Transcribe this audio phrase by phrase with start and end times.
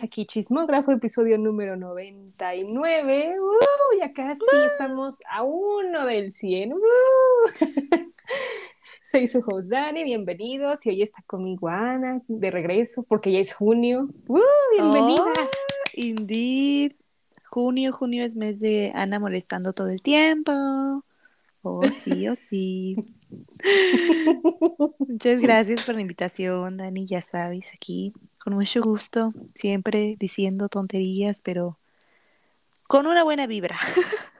[0.00, 3.36] bienvenidos aquí Chismógrafo, episodio número 99.
[3.38, 3.98] ¡Uh!
[3.98, 6.72] Ya casi estamos a uno del 100.
[6.72, 6.78] ¡Uh!
[9.04, 10.86] Soy su host Dani, bienvenidos.
[10.86, 14.08] Y hoy está conmigo Ana, de regreso, porque ya es junio.
[14.26, 14.40] ¡Uh!
[14.72, 15.22] Bienvenida.
[15.22, 15.50] Oh,
[15.94, 16.92] indeed.
[17.44, 20.52] Junio, junio es mes de Ana molestando todo el tiempo.
[21.62, 22.96] Oh, sí, oh, sí.
[24.98, 31.40] Muchas gracias por la invitación, Dani, ya sabes, aquí con mucho gusto, siempre diciendo tonterías,
[31.42, 31.78] pero
[32.86, 33.76] con una buena vibra.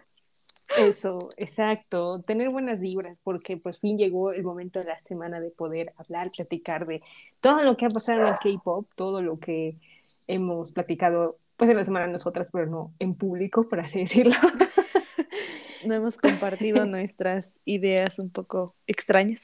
[0.79, 5.51] Eso, exacto, tener buenas vibras, porque pues fin llegó el momento de la semana de
[5.51, 7.03] poder hablar, platicar de
[7.41, 9.77] todo lo que ha pasado en el K-pop, todo lo que
[10.29, 14.35] hemos platicado pues en la semana nosotras, pero no en público, por así decirlo.
[15.85, 19.41] No hemos compartido nuestras ideas un poco extrañas,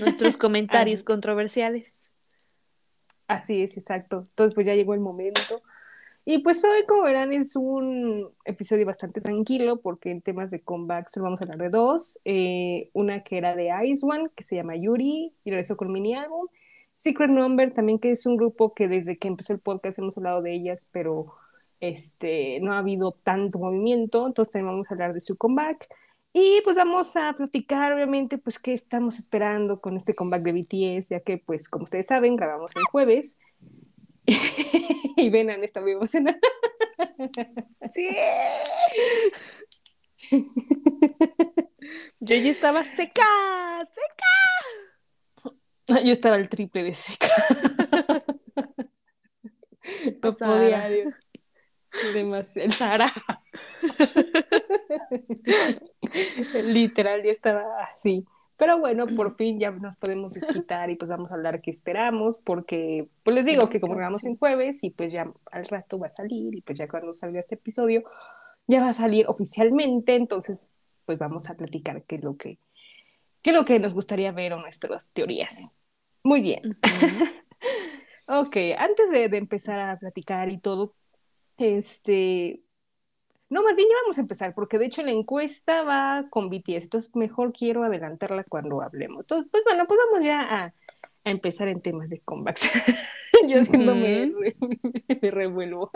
[0.00, 1.99] nuestros comentarios controversiales.
[3.30, 4.24] Así es, exacto.
[4.28, 5.62] Entonces, pues ya llegó el momento.
[6.24, 11.16] Y pues hoy, como verán, es un episodio bastante tranquilo porque en temas de comebacks
[11.18, 12.18] vamos a hablar de dos.
[12.24, 16.16] Eh, una que era de Ice One, que se llama Yuri, y regresó con mini
[16.16, 16.48] álbum.
[16.90, 20.42] Secret Number, también que es un grupo que desde que empezó el podcast hemos hablado
[20.42, 21.32] de ellas, pero
[21.78, 25.86] este, no ha habido tanto movimiento, entonces también vamos a hablar de su comeback.
[26.32, 31.08] Y pues vamos a platicar, obviamente, pues qué estamos esperando con este comeback de BTS,
[31.10, 33.38] ya que, pues, como ustedes saben, grabamos el jueves.
[35.16, 36.38] y Venan está muy emocionada.
[37.90, 38.08] ¡Sí!
[42.20, 43.26] Yo ya estaba seca,
[43.88, 44.26] seca.
[46.04, 47.26] Yo estaba el triple de seca.
[50.22, 50.88] no podía.
[52.14, 52.70] Demasiado.
[52.70, 53.12] Sara.
[56.62, 58.26] Literal, ya estaba así.
[58.56, 62.38] Pero bueno, por fin ya nos podemos desquitar y pues vamos a hablar qué esperamos,
[62.44, 66.08] porque pues les digo que como grabamos en jueves y pues ya al rato va
[66.08, 68.04] a salir y pues ya cuando salga este episodio
[68.66, 70.68] ya va a salir oficialmente, entonces
[71.06, 72.58] pues vamos a platicar qué es lo que,
[73.40, 75.70] qué es lo que nos gustaría ver o nuestras teorías.
[76.22, 76.60] Muy bien.
[78.28, 80.94] ok, antes de, de empezar a platicar y todo,
[81.56, 82.60] este,
[83.50, 86.84] no, más bien ya vamos a empezar, porque de hecho la encuesta va con BTS,
[86.84, 89.24] entonces mejor quiero adelantarla cuando hablemos.
[89.24, 90.74] Entonces, pues bueno, pues vamos ya a,
[91.24, 92.62] empezar en temas de comebacks.
[93.48, 94.32] Yo siendo me,
[95.20, 95.90] me, revuelvo.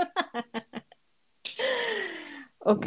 [2.58, 2.86] ok,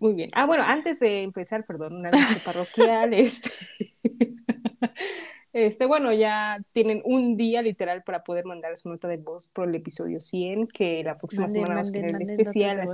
[0.00, 0.30] muy bien.
[0.34, 3.50] Ah, bueno, antes de empezar, perdón, una vez parroquial, este...
[5.52, 9.68] Este, bueno, ya tienen un día literal para poder mandar su nota de voz por
[9.68, 12.86] el episodio 100, que la próxima semana vamos a tener el especial.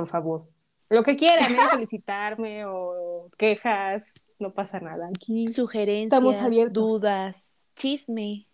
[0.00, 0.48] Por favor.
[0.88, 1.58] Lo que quieran, ¿eh?
[1.72, 5.08] felicitarme o quejas, no pasa nada.
[5.14, 6.72] Aquí sugerencias, estamos abiertos.
[6.74, 8.44] dudas, chisme,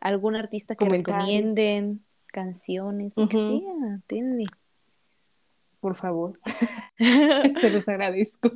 [0.00, 3.36] algún artista que recomienden, canciones, lo que
[4.08, 4.46] sea,
[5.80, 6.40] Por favor.
[7.60, 8.50] Se los agradezco.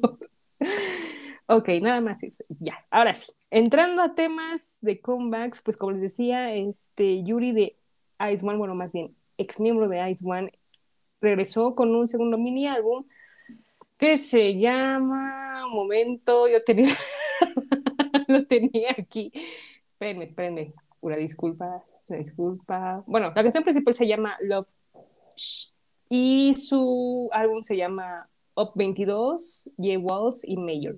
[1.47, 2.45] Ok, nada más eso.
[2.61, 3.33] Ya, ahora sí.
[3.51, 7.73] Entrando a temas de comebacks, pues como les decía, este Yuri de
[8.33, 10.53] Ice One, bueno, más bien, ex miembro de Ice One,
[11.21, 13.05] regresó con un segundo mini álbum
[13.99, 15.67] que se llama.
[15.69, 16.95] Momento, yo tenía.
[18.29, 19.33] lo tenía aquí.
[19.85, 20.73] Espérenme, espérenme.
[21.01, 23.03] Una disculpa, una disculpa.
[23.07, 24.69] Bueno, la canción principal se llama Love
[26.09, 30.97] y su álbum se llama Up 22, Ye Walls y Mayor.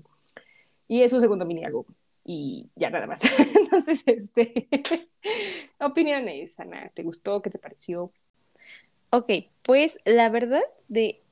[0.88, 1.84] Y es su segundo mini álbum.
[2.25, 3.20] Y ya nada más.
[3.56, 4.69] Entonces, este,
[5.81, 7.42] opiniones, Ana, ¿te gustó?
[7.42, 8.12] ¿Qué te pareció?
[9.10, 9.31] Ok,
[9.70, 11.22] pues la verdad de,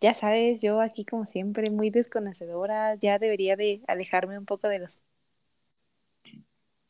[0.00, 4.80] ya sabes, yo aquí como siempre muy desconocedora, ya debería de alejarme un poco de
[4.80, 5.00] los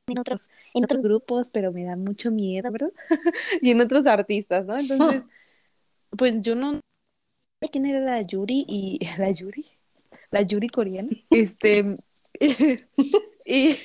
[0.07, 2.91] en otros, en otros grupos, pero me da mucho miedo, ¿verdad?
[3.61, 4.79] y en otros artistas, ¿no?
[4.79, 5.25] Entonces,
[6.17, 6.81] pues yo no
[7.71, 9.67] quién era la Yuri y la Yuri
[10.31, 11.11] la Yuri coreana.
[11.29, 11.99] Este,
[13.45, 13.77] y,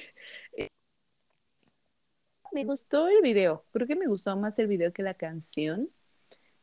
[2.54, 3.66] me gustó el video.
[3.74, 5.90] Creo que me gustó más el video que la canción.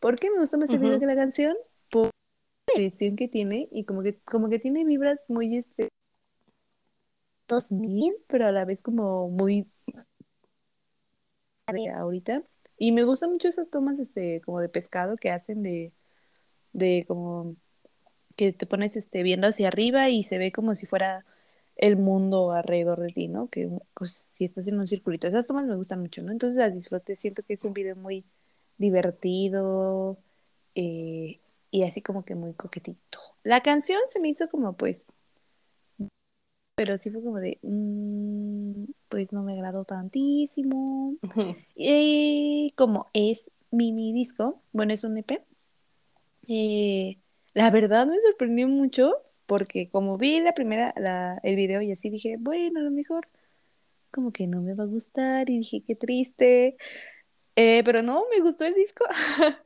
[0.00, 1.56] ¿Por qué me gustó más el video que la canción?
[1.90, 2.10] Por
[2.74, 5.88] la edición que tiene y como que, como que tiene vibras muy este
[7.48, 9.66] 2000, pero a la vez como muy
[11.94, 12.42] ahorita.
[12.76, 15.92] Y me gustan mucho esas tomas este como de pescado que hacen de
[16.72, 17.56] de como
[18.36, 21.24] que te pones este, viendo hacia arriba y se ve como si fuera
[21.76, 23.48] el mundo alrededor de ti, ¿no?
[23.48, 25.26] Que pues, si estás en un circulito.
[25.26, 26.32] Esas tomas me gustan mucho, ¿no?
[26.32, 28.24] Entonces las disfruté, siento que es un video muy
[28.78, 30.18] divertido
[30.74, 31.40] eh,
[31.70, 33.18] y así como que muy coquetito.
[33.42, 35.12] La canción se me hizo como pues,
[36.76, 41.16] pero sí fue como de, mm, pues no me agradó tantísimo.
[41.76, 45.44] Y como es mini disco, bueno, es un EP,
[46.48, 47.18] eh,
[47.54, 49.14] la verdad me sorprendió mucho
[49.46, 53.28] porque como vi la primera, la, el video y así dije, bueno, a lo mejor
[54.10, 56.76] como que no me va a gustar y dije, qué triste.
[57.56, 59.04] Eh, pero no, me gustó el disco.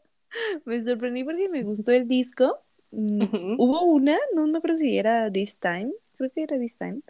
[0.65, 2.63] me sorprendí porque me gustó el disco.
[2.91, 7.01] Mm, hubo una, no me acuerdo si era This Time, creo que era This Time,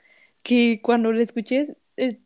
[0.42, 2.20] que cuando la escuché, eh,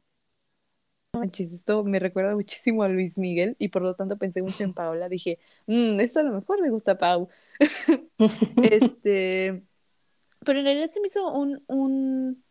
[1.14, 4.74] manches, esto me recuerda muchísimo a Luis Miguel y por lo tanto pensé mucho en
[4.74, 5.08] Paola.
[5.08, 7.28] Dije, mm, esto a lo mejor me gusta Pau.
[8.62, 9.62] este,
[10.44, 12.44] pero en realidad se me hizo un, un,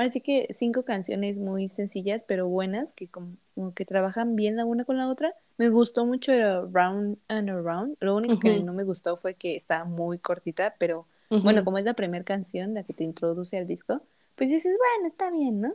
[0.00, 3.36] ahora sí que cinco canciones muy sencillas pero buenas que como,
[3.74, 5.34] que trabajan bien la una con la otra.
[5.58, 7.98] Me gustó mucho Round and Around.
[8.00, 11.84] Lo único que no me gustó fue que está muy cortita, pero bueno, como es
[11.84, 14.00] la primera canción la que te introduce al disco,
[14.36, 15.74] pues dices, bueno, está bien, ¿no?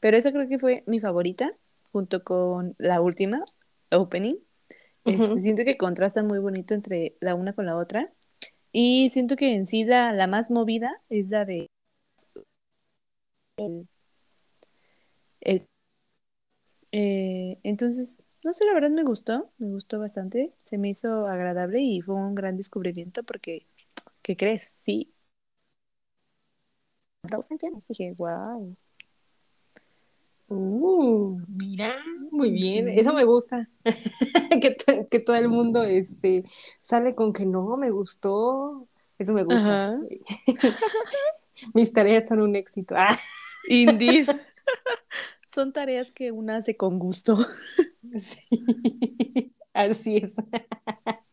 [0.00, 1.52] Pero esa creo que fue mi favorita,
[1.92, 3.44] junto con la última,
[3.90, 4.36] Opening.
[5.04, 8.10] Este, siento que contrastan muy bonito entre la una con la otra.
[8.72, 11.68] Y siento que en sí la, la más movida es la de
[13.56, 13.88] el,
[16.92, 21.80] eh, entonces, no sé, la verdad me gustó, me gustó bastante, se me hizo agradable
[21.80, 23.66] y fue un gran descubrimiento porque,
[24.22, 24.72] ¿qué crees?
[24.84, 25.12] Sí.
[27.22, 28.76] Dos canciones, dije, wow.
[30.48, 31.96] Uh, mira,
[32.30, 33.68] muy bien, eso me gusta.
[34.62, 36.44] que, que, todo el mundo este,
[36.80, 38.80] sale con que no, me gustó.
[39.18, 39.98] Eso me gusta.
[41.74, 42.94] Mis tareas son un éxito.
[42.96, 43.16] Ah.
[43.68, 44.28] Indeed.
[45.48, 47.36] Son tareas que una hace con gusto.
[48.16, 50.36] Sí, así es.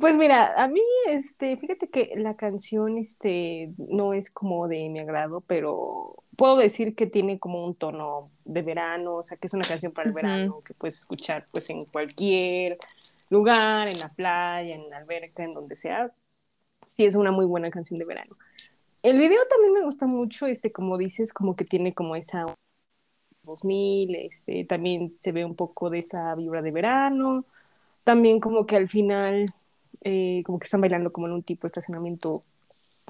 [0.00, 4.98] Pues mira, a mí, este, fíjate que la canción, este, no es como de mi
[4.98, 9.54] agrado, pero puedo decir que tiene como un tono de verano, o sea, que es
[9.54, 12.76] una canción para el verano, que puedes escuchar, pues, en cualquier
[13.30, 16.10] lugar, en la playa, en la alberca, en donde sea.
[16.86, 18.36] Sí, es una muy buena canción de verano.
[19.04, 22.46] El video también me gusta mucho, este, como dices, como que tiene como esa
[23.42, 27.44] 2000, este, también se ve un poco de esa vibra de verano,
[28.02, 29.44] también como que al final,
[30.00, 32.44] eh, como que están bailando como en un tipo de estacionamiento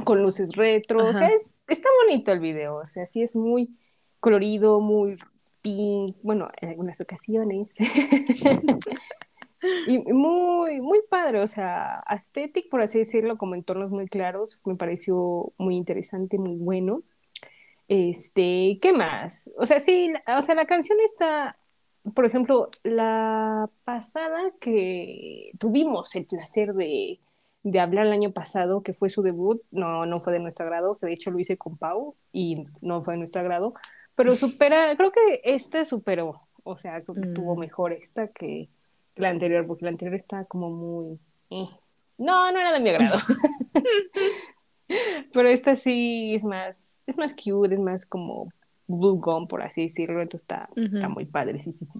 [0.02, 3.70] con luces retro, o sea, es, está bonito el video, o sea, sí es muy
[4.18, 5.16] colorido, muy
[5.62, 7.72] pink, bueno, en algunas ocasiones.
[9.86, 14.60] Y muy, muy padre, o sea, aesthetic, por así decirlo, como en tonos muy claros,
[14.64, 17.02] me pareció muy interesante, muy bueno.
[17.88, 19.52] Este, ¿qué más?
[19.58, 21.56] O sea, sí, o sea, la canción está,
[22.14, 27.20] por ejemplo, la pasada que tuvimos el placer de,
[27.62, 30.98] de hablar el año pasado, que fue su debut, no, no fue de nuestro agrado,
[30.98, 33.74] que de hecho lo hice con Pau y no fue de nuestro agrado,
[34.14, 37.58] pero supera, creo que esta superó, o sea, creo que estuvo mm.
[37.58, 38.68] mejor esta que,
[39.16, 41.18] la anterior, porque la anterior está como muy...
[41.50, 41.68] Eh.
[42.18, 43.18] No, no era de mi agrado.
[45.32, 48.52] Pero esta sí es más, es más cute, es más como
[48.86, 51.98] blue gum, por así decirlo, entonces está, está muy padre, sí, sí, sí.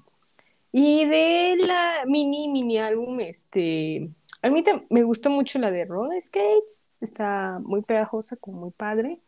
[0.73, 4.11] Y de la mini, mini álbum, este,
[4.43, 9.19] a mí me gustó mucho la de Roller Skates, está muy pegajosa, como muy padre.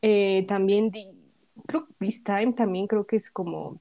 [0.00, 0.90] Eh, también,
[1.66, 3.80] creo This Time también creo que es como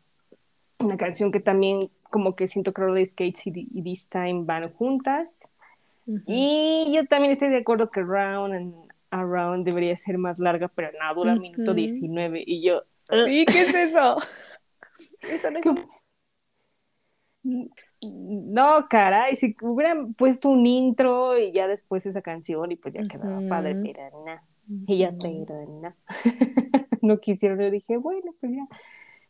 [0.80, 5.50] una canción que también como que siento que Roller Skates y, This Time van juntas.
[6.26, 8.74] Y yo también estoy de acuerdo que Round and
[9.10, 12.84] Around debería ser más larga, pero no, dura un minuto 19 y yo...
[13.26, 14.18] Sí, ¿qué es eso?
[15.22, 15.66] eso no es...
[18.12, 23.08] No, caray, si hubieran puesto un intro y ya después esa canción y pues ya
[23.08, 24.44] quedaba padre, pero nada.
[24.68, 25.96] Y ya, pero nada.
[27.02, 28.68] no quisieron, yo dije, bueno, pues ya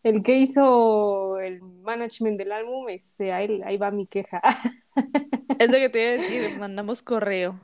[0.07, 4.39] el que hizo el management del álbum, este, ahí, ahí va mi queja.
[5.59, 7.59] es lo que te iba a decir, mandamos correo.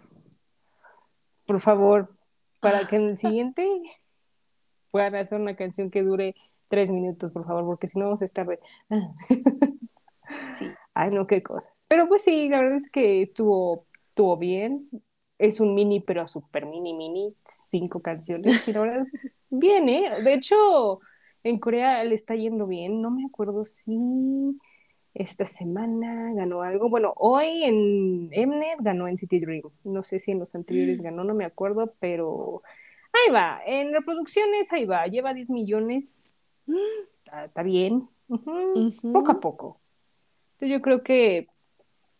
[1.45, 2.13] Por favor,
[2.59, 3.67] para que en el siguiente
[4.91, 6.35] puedan hacer una canción que dure
[6.67, 8.47] tres minutos, por favor, porque si no vamos a estar
[10.59, 10.67] sí.
[10.93, 11.85] Ay, no, qué cosas.
[11.89, 14.89] Pero pues sí, la verdad es que estuvo, estuvo bien.
[15.37, 18.67] Es un mini, pero súper mini, mini, cinco canciones.
[18.67, 19.05] Y la verdad,
[19.49, 20.21] bien, ¿eh?
[20.23, 20.99] De hecho,
[21.43, 24.55] en Corea le está yendo bien, no me acuerdo si
[25.13, 26.89] esta semana ganó algo.
[26.89, 29.63] Bueno, hoy en Mnet ganó en City Dream.
[29.83, 31.03] No sé si en los anteriores mm.
[31.03, 32.63] ganó, no me acuerdo, pero
[33.11, 33.61] ahí va.
[33.65, 35.05] En reproducciones, ahí va.
[35.07, 36.23] Lleva 10 millones.
[37.25, 38.07] Está, bien.
[38.27, 39.79] Poco a poco.
[40.59, 41.47] yo creo que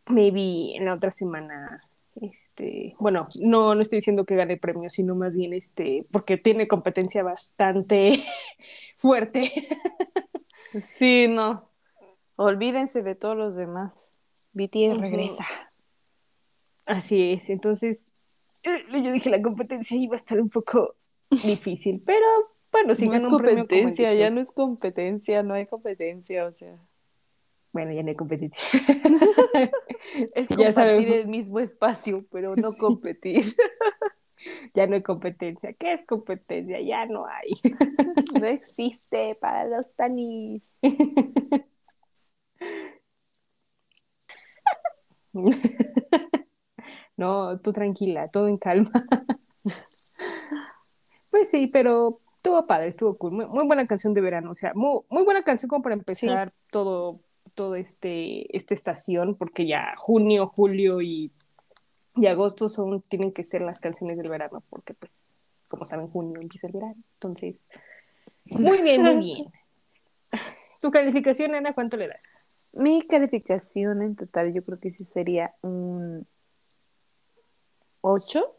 [0.08, 1.82] maybe en la otra semana
[2.22, 6.68] este, bueno, no, no estoy diciendo que gane premios, sino más bien este, porque tiene
[6.68, 8.24] competencia bastante
[9.04, 9.52] fuerte.
[10.82, 11.70] Sí, no.
[12.38, 14.12] Olvídense de todos los demás.
[14.54, 15.46] BTS regresa.
[16.86, 18.16] Así es, entonces
[18.64, 20.96] eh, yo dije la competencia iba a estar un poco
[21.30, 22.26] difícil, pero
[22.72, 26.76] bueno, si no es premio competencia, ya no es competencia, no hay competencia, o sea.
[27.72, 28.62] Bueno, ya no hay competencia.
[30.36, 32.80] Es compartir el mismo espacio, pero no Sí.
[32.80, 33.56] competir.
[34.74, 35.74] ya no hay competencia.
[35.74, 36.82] ¿Qué es competencia?
[36.82, 37.52] Ya no hay.
[38.42, 40.70] No existe para los tanis.
[47.16, 48.90] No, tú tranquila, todo en calma.
[51.30, 53.32] Pues sí, pero estuvo padre, estuvo cool.
[53.32, 56.52] Muy, muy buena canción de verano, o sea, muy, muy buena canción como para empezar
[56.72, 57.20] todo,
[57.54, 61.32] todo este, esta estación, porque ya junio, julio y,
[62.16, 65.26] y agosto son, tienen que ser las canciones del verano, porque pues,
[65.68, 67.02] como saben, junio empieza el verano.
[67.16, 67.68] Entonces,
[68.46, 69.52] muy bien, muy bien.
[70.82, 72.64] ¿Tu calificación, Ana, cuánto le das?
[72.74, 76.28] Mi calificación en total yo creo que sí sería un
[78.02, 78.56] 8.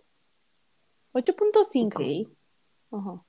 [1.12, 1.86] 8.5.
[1.94, 2.30] Ok.
[2.90, 3.24] Ajá.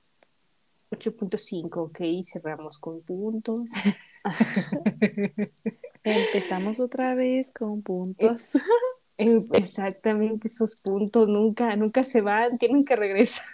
[0.90, 3.70] 8.5, ok, cerramos con puntos.
[6.04, 8.50] Empezamos otra vez con puntos.
[9.18, 13.46] Exactamente, esos puntos nunca, nunca se van, tienen que regresar.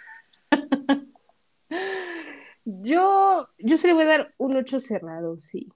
[2.65, 5.67] Yo, yo se le voy a dar un 8 cerrado, sí.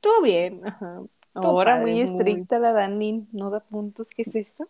[0.00, 1.02] Todo bien, ajá.
[1.34, 4.68] Ahora padre, muy estricta la Dani, no da puntos, ¿qué es esto?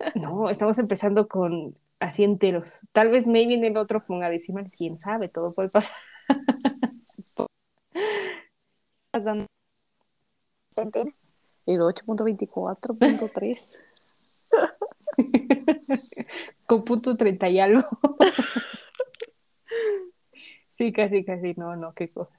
[0.14, 2.86] No, estamos empezando con así enteros.
[2.92, 5.96] Tal vez maybe en el otro ponga decimales, quién sabe, todo puede pasar.
[11.66, 13.80] El 8.24.3.
[16.66, 17.82] con punto 30 y algo.
[20.68, 22.38] sí, casi, casi, no, no, qué cosas.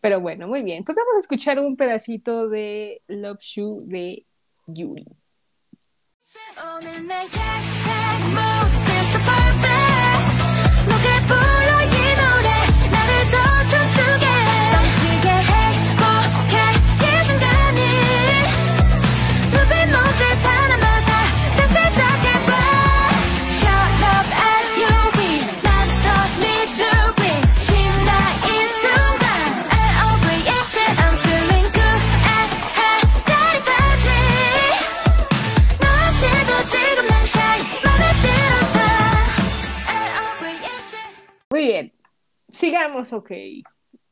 [0.00, 0.84] Pero bueno, muy bien.
[0.84, 4.26] Pues vamos a escuchar un pedacito de Love Shoe de
[4.66, 5.06] Yuri.
[42.62, 43.32] Sigamos, ok.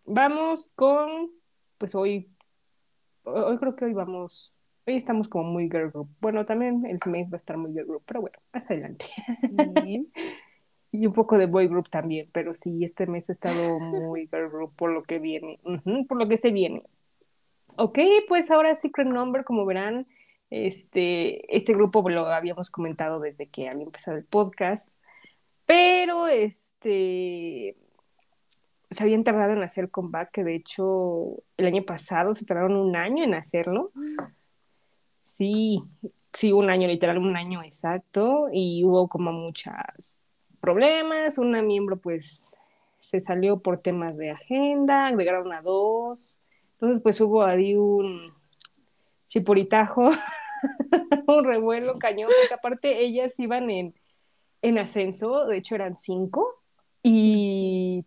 [0.06, 1.30] Vamos con,
[1.78, 2.28] pues hoy,
[3.22, 4.52] hoy creo que hoy vamos,
[4.88, 6.08] hoy estamos como muy girl group.
[6.20, 9.04] Bueno, también el mes va a estar muy girl group, pero bueno, hasta adelante.
[9.84, 10.08] Bien.
[10.92, 14.50] Y un poco de boy group también, pero sí, este mes ha estado muy girl
[14.50, 15.60] group por lo que viene,
[16.08, 16.82] por lo que se viene.
[17.76, 20.02] Ok, pues ahora Secret Number, como verán,
[20.50, 24.98] este, este grupo lo habíamos comentado desde que había empezado el podcast,
[25.66, 27.76] pero este,
[28.90, 32.96] se habían tardado en hacer comeback, que de hecho el año pasado se tardaron un
[32.96, 33.92] año en hacerlo.
[35.28, 35.82] Sí,
[36.34, 40.20] sí, un año, literal, un año exacto, y hubo como muchos
[40.60, 41.38] problemas.
[41.38, 42.56] Una miembro, pues,
[42.98, 46.40] se salió por temas de agenda, agregaron a dos.
[46.72, 48.20] Entonces, pues hubo ahí un
[49.28, 50.10] chipuritajo,
[51.28, 53.94] un revuelo cañón, porque aparte ellas iban en,
[54.62, 56.60] en ascenso, de hecho eran cinco,
[57.02, 58.04] y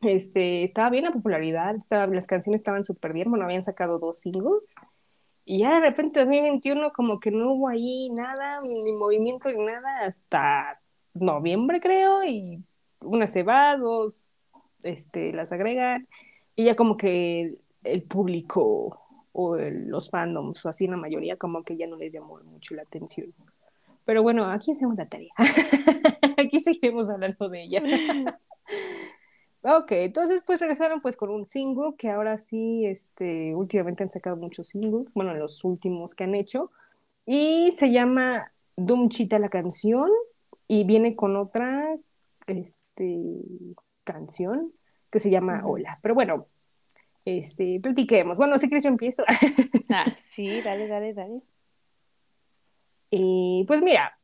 [0.00, 4.74] este, estaba bien la popularidad, las canciones estaban súper bien, bueno, habían sacado dos singles.
[5.44, 10.04] Y ya de repente 2021 como que no hubo ahí nada, ni movimiento ni nada,
[10.04, 10.80] hasta
[11.14, 12.62] noviembre creo, y
[13.00, 14.32] una se va, dos
[14.82, 16.04] este, las agregan,
[16.54, 19.00] y ya como que el público
[19.32, 22.82] o los fandoms, o así la mayoría, como que ya no les llamó mucho la
[22.82, 23.32] atención.
[24.04, 25.30] Pero bueno, aquí hacemos la tarea.
[26.38, 27.86] aquí seguiremos hablando de ellas.
[29.62, 34.36] Ok, entonces pues regresaron pues con un single que ahora sí, este, últimamente han sacado
[34.36, 36.70] muchos singles, bueno, los últimos que han hecho,
[37.26, 40.08] y se llama Dumchita la canción,
[40.68, 41.96] y viene con otra,
[42.46, 43.18] este,
[44.04, 44.72] canción
[45.10, 45.62] que se llama.
[45.64, 46.46] Hola, pero bueno,
[47.24, 49.24] este, platiquemos, bueno, si quieres yo empiezo.
[49.90, 51.40] Ah, sí, dale, dale, dale.
[53.10, 54.18] Eh, pues mira,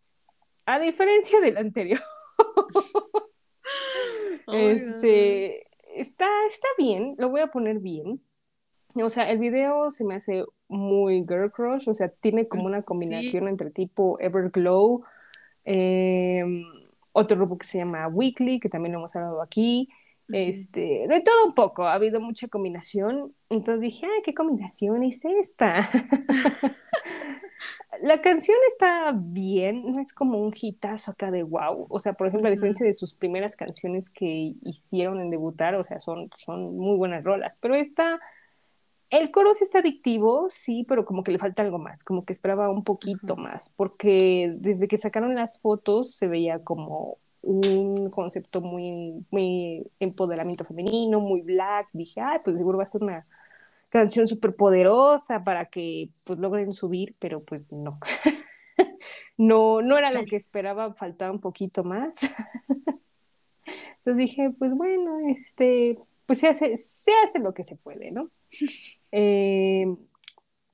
[0.67, 2.01] a diferencia del anterior,
[4.49, 8.23] este, está, está bien, lo voy a poner bien.
[8.95, 12.83] O sea, el video se me hace muy girl crush, o sea, tiene como una
[12.83, 15.05] combinación entre tipo Everglow,
[15.65, 16.45] eh,
[17.13, 19.89] otro grupo que se llama Weekly, que también lo hemos hablado aquí,
[20.31, 23.35] Este, de todo un poco, ha habido mucha combinación.
[23.51, 25.79] Entonces dije, ¿qué combinación es esta?
[28.03, 31.87] La canción está bien, no es como un hitazo acá de wow.
[31.89, 35.85] O sea, por ejemplo, a diferencia de sus primeras canciones que hicieron en debutar, o
[35.85, 37.57] sea, son, son muy buenas rolas.
[37.61, 38.21] Pero esta,
[39.11, 42.33] el coro sí está adictivo, sí, pero como que le falta algo más, como que
[42.33, 48.61] esperaba un poquito más, porque desde que sacaron las fotos se veía como un concepto
[48.61, 51.89] muy, muy empoderamiento femenino, muy black.
[51.93, 53.27] Dije, ay, pues seguro va a ser una
[53.95, 58.01] canción súper poderosa para que pues logren subir, pero pues no.
[59.39, 62.35] no, no era lo que esperaba, faltaba un poquito más.
[63.99, 65.97] Entonces dije, pues bueno, este,
[66.27, 68.31] pues se hace, se hace lo que se puede, ¿no?
[69.17, 69.87] Eh,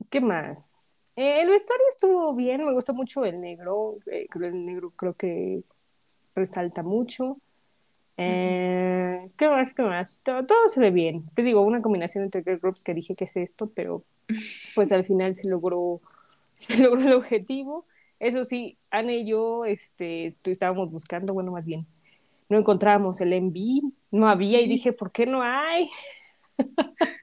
[0.09, 1.03] ¿qué más?
[1.15, 5.61] Eh, el vestuario estuvo bien, me gustó mucho el negro, eh, el negro creo que
[6.33, 7.37] resalta mucho.
[8.27, 9.73] Eh, ¿qué más?
[9.73, 10.21] ¿Qué más?
[10.23, 11.25] Todo, todo se ve bien.
[11.35, 14.03] Te digo, una combinación entre girl groups que dije que es esto, pero
[14.75, 16.01] pues al final se logró,
[16.57, 17.85] se logró el objetivo.
[18.19, 21.87] Eso sí, Ana y yo este, tú- estábamos buscando, bueno, más bien,
[22.49, 24.69] no encontrábamos el MV, no había y Sí.
[24.69, 25.89] dije, ¿por qué no hay?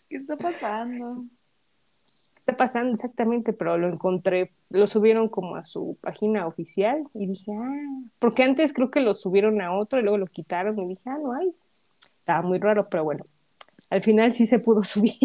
[0.09, 1.26] ¿Qué está pasando?
[2.49, 3.52] ¿Qué está pasando exactamente?
[3.52, 8.73] Pero lo encontré, lo subieron como a su página oficial y dije, ah, porque antes
[8.73, 11.55] creo que lo subieron a otro y luego lo quitaron y dije, ah, no hay.
[12.21, 13.26] Estaba muy raro, pero bueno,
[13.90, 15.19] al final sí se pudo subir.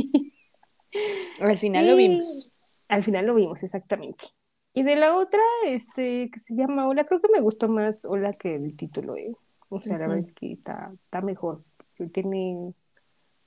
[1.39, 2.53] Al final lo vimos.
[2.89, 4.25] Al final lo vimos, exactamente.
[4.74, 8.34] Y de la otra, este, que se llama Hola, creo que me gustó más Hola
[8.34, 9.34] que el título, ¿eh?
[9.70, 11.63] O sea, la verdad es que está, está mejor.
[12.12, 12.75] Tiene un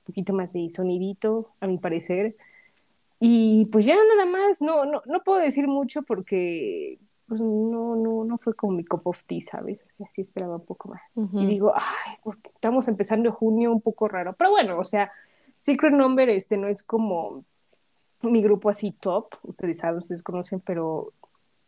[0.03, 2.33] poquito más de sonidito, a mi parecer.
[3.19, 8.23] Y pues ya nada más, no, no, no puedo decir mucho porque pues no, no,
[8.23, 9.83] no fue como mi cup of tea, ¿sabes?
[9.85, 11.01] O sea, sí esperaba un poco más.
[11.33, 14.33] Y digo, ay, porque estamos empezando junio un poco raro.
[14.37, 15.11] Pero bueno, o sea,
[15.55, 17.43] Secret Number este no es como
[18.21, 21.11] mi grupo así top, ustedes saben, ustedes conocen, pero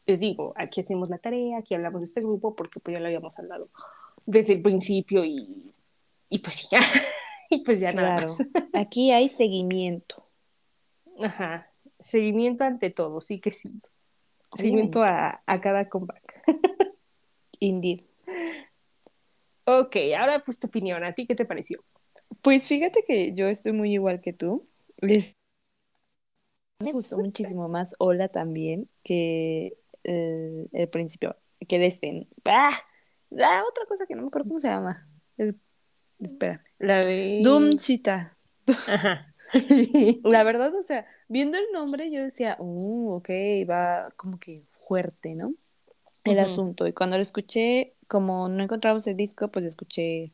[0.05, 3.07] les digo, aquí hacemos la tarea, aquí hablamos de este grupo porque pues ya lo
[3.07, 3.69] habíamos hablado
[4.25, 5.73] desde el principio y,
[6.29, 6.79] y pues ya,
[7.49, 8.37] y pues ya nada más.
[8.73, 10.23] Aquí hay seguimiento.
[11.21, 13.71] Ajá, seguimiento ante todo, sí que sí.
[14.55, 16.41] Seguimiento a, a cada comeback.
[17.59, 18.01] Indeed.
[19.65, 21.83] Ok, ahora pues tu opinión, ¿a ti qué te pareció?
[22.41, 24.67] Pues fíjate que yo estoy muy igual que tú.
[24.97, 25.35] Es-
[26.81, 31.35] Me gustó muchísimo más Hola también que eh, el principio,
[31.67, 32.27] que de este.
[32.45, 32.71] ¡Ah!
[33.39, 35.07] Ah, otra cosa que no me acuerdo cómo se llama.
[35.37, 35.59] El-
[36.19, 36.63] Espera.
[36.79, 37.41] La de...
[37.43, 38.35] Doom Cheetah.
[38.87, 39.28] Ajá.
[40.23, 43.29] La verdad, o sea, viendo el nombre yo decía, uh, ok,
[43.69, 45.53] va como que fuerte, ¿no?
[46.23, 46.87] El asunto.
[46.87, 50.33] Y cuando lo escuché, como no encontramos el disco, pues lo escuché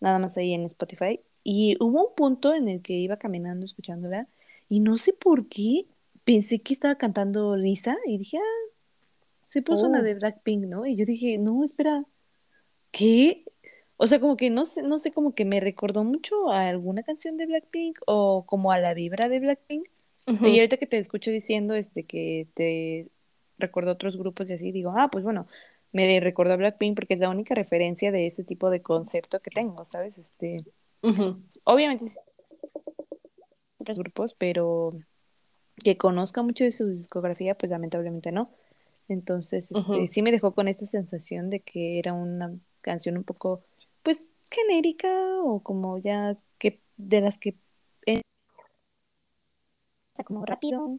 [0.00, 1.20] nada más ahí en Spotify.
[1.44, 4.28] Y hubo un punto en el que iba caminando escuchándola
[4.68, 5.86] y no sé por qué
[6.24, 8.70] pensé que estaba cantando Lisa y dije, ah,
[9.48, 10.02] se puso una Oh.
[10.02, 10.86] de Blackpink, ¿no?
[10.86, 12.04] Y yo dije, no, espera,
[12.90, 13.44] ¿qué?
[14.02, 17.04] O sea, como que no sé, no sé, como que me recordó mucho a alguna
[17.04, 19.86] canción de Blackpink o como a la vibra de Blackpink.
[20.26, 20.48] Ujú.
[20.48, 23.12] Y ahorita que te escucho diciendo este que te
[23.58, 25.46] recordó otros grupos y así, digo, ah, pues bueno,
[25.92, 29.50] me recordó a Blackpink porque es la única referencia de ese tipo de concepto que
[29.50, 30.18] tengo, ¿sabes?
[30.18, 30.64] Este,
[31.04, 31.36] Ujú.
[31.62, 32.18] obviamente sí,
[33.78, 34.94] otros grupos, pero
[35.84, 38.50] que conozca mucho de su discografía, pues lamentablemente no.
[39.06, 43.62] Entonces, este, sí me dejó con esta sensación de que era una canción un poco,
[44.02, 45.08] pues, genérica
[45.42, 47.56] o como ya que de las que
[50.24, 50.98] como rápido.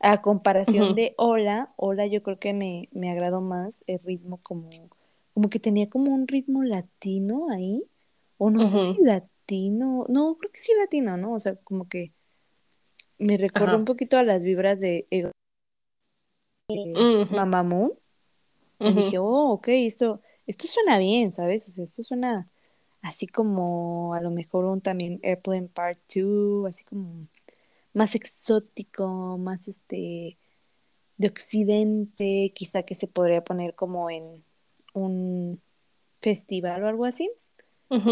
[0.00, 4.68] A comparación de Hola, Hola yo creo que me, me agradó más el ritmo como,
[5.32, 7.84] como que tenía como un ritmo latino ahí,
[8.36, 11.34] o no sé si latino, no, creo que sí latino, ¿no?
[11.34, 12.10] O sea, como que
[13.18, 13.76] me recordó Ajá.
[13.76, 15.30] un poquito a las vibras de eh.
[17.30, 17.88] Mamamoo,
[18.80, 21.68] y dije, oh, ok, esto, esto suena bien, ¿sabes?
[21.68, 22.48] O sea, esto suena
[23.02, 27.28] así como a lo mejor un también Airplane Part 2, así como
[27.94, 30.38] más exótico, más este
[31.18, 34.44] de occidente, quizá que se podría poner como en
[34.94, 35.62] un
[36.22, 37.30] festival o algo así.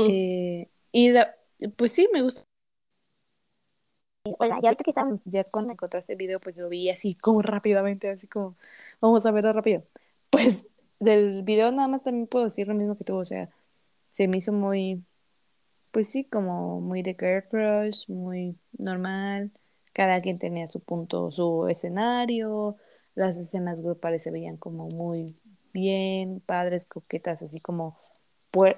[0.04, 1.36] Eh, y la-
[1.76, 2.44] pues sí, me gustó.
[4.38, 7.40] Hola, y ahorita que estábamos ya cuando encontraste el video, pues lo vi así como
[7.42, 8.56] rápidamente, así como,
[9.00, 9.82] vamos a verlo rápido.
[10.30, 10.66] Pues
[11.00, 13.50] del video nada más también puedo decir lo mismo que tú, o sea,
[14.10, 15.04] se me hizo muy,
[15.92, 19.52] pues sí, como muy de girl crush, muy normal.
[19.92, 22.76] Cada quien tenía su punto, su escenario.
[23.14, 25.34] Las escenas grupales se veían como muy
[25.72, 27.98] bien, padres, coquetas, así como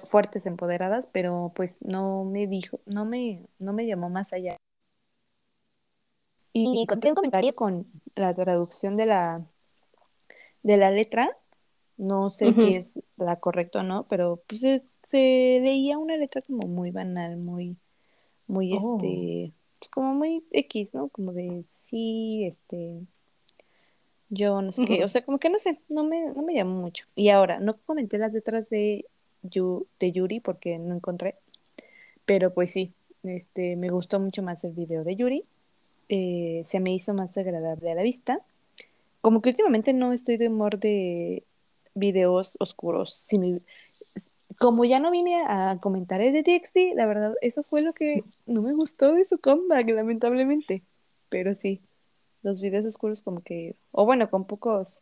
[0.03, 4.57] fuertes, empoderadas, pero pues no me dijo, no me, no me llamó más allá.
[6.53, 9.43] Y encontré un comentario con la traducción de la,
[10.63, 11.37] de la letra.
[11.97, 15.17] No sé si es la correcta o no, pero pues es- se
[15.61, 17.77] leía una letra como muy banal, muy,
[18.47, 18.95] muy Oh.
[18.97, 21.09] este, pues como muy X, ¿no?
[21.09, 23.01] Como de sí, este,
[24.29, 26.81] yo no sé qué, o sea, como que no sé, no me, no me llamó
[26.81, 27.05] mucho.
[27.15, 29.05] Y ahora, no comenté las letras de,
[29.43, 31.35] Yu- de Yuri porque no encontré,
[32.25, 35.43] pero pues sí, este, me gustó mucho más el video de Yuri,
[36.09, 38.41] eh, se me hizo más agradable a la vista.
[39.21, 41.43] Como que últimamente no estoy de humor de
[41.95, 43.27] videos oscuros.
[44.59, 48.23] Como ya no vine a comentar el de TXT, la verdad, eso fue lo que
[48.45, 50.83] no me gustó de su comeback, lamentablemente.
[51.29, 51.81] Pero sí,
[52.43, 54.99] los videos oscuros como que, o bueno, con pocos,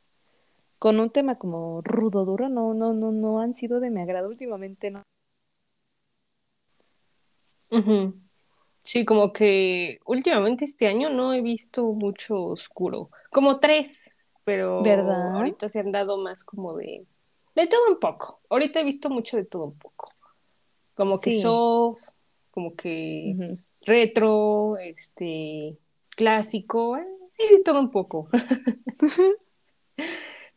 [0.80, 4.30] con un tema como rudo, duro, no, no, no, no han sido de mi agrado
[4.30, 5.04] últimamente, ¿no?
[8.84, 13.12] Sí, como que últimamente este año no he visto mucho oscuro.
[13.30, 15.36] Como tres, pero ¿Verdad?
[15.36, 17.06] ahorita se han dado más como de,
[17.56, 18.42] de todo un poco.
[18.50, 20.10] Ahorita he visto mucho de todo un poco.
[20.96, 21.42] Como que Sí.
[21.42, 22.02] soft,
[22.52, 25.78] como que retro, este,
[26.12, 27.08] clásico, eh,
[27.58, 28.30] de todo un poco.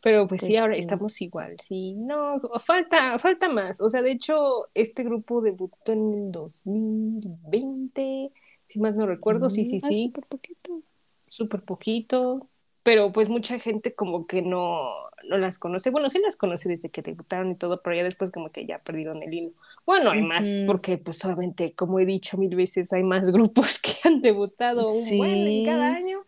[0.01, 0.79] Pero pues sí, Pues ahora sí.
[0.81, 3.81] estamos igual, sí, no, falta, falta más.
[3.81, 8.31] O sea, de hecho, este grupo debutó en el 2020,
[8.65, 10.81] si más no recuerdo, sí, sí, Mm, ah, sí, súper poquito.
[11.27, 12.47] súper poquito,
[12.85, 14.91] pero pues mucha gente como que no,
[15.27, 15.89] no las conoce.
[15.89, 18.77] Bueno, sí las conoce desde que debutaron y todo, pero ya después como que ya
[18.77, 19.53] perdieron el hilo.
[19.87, 24.07] Bueno, hay más, porque pues obviamente, como he dicho mil veces, hay más grupos que
[24.07, 26.23] han debutado un buen en cada año.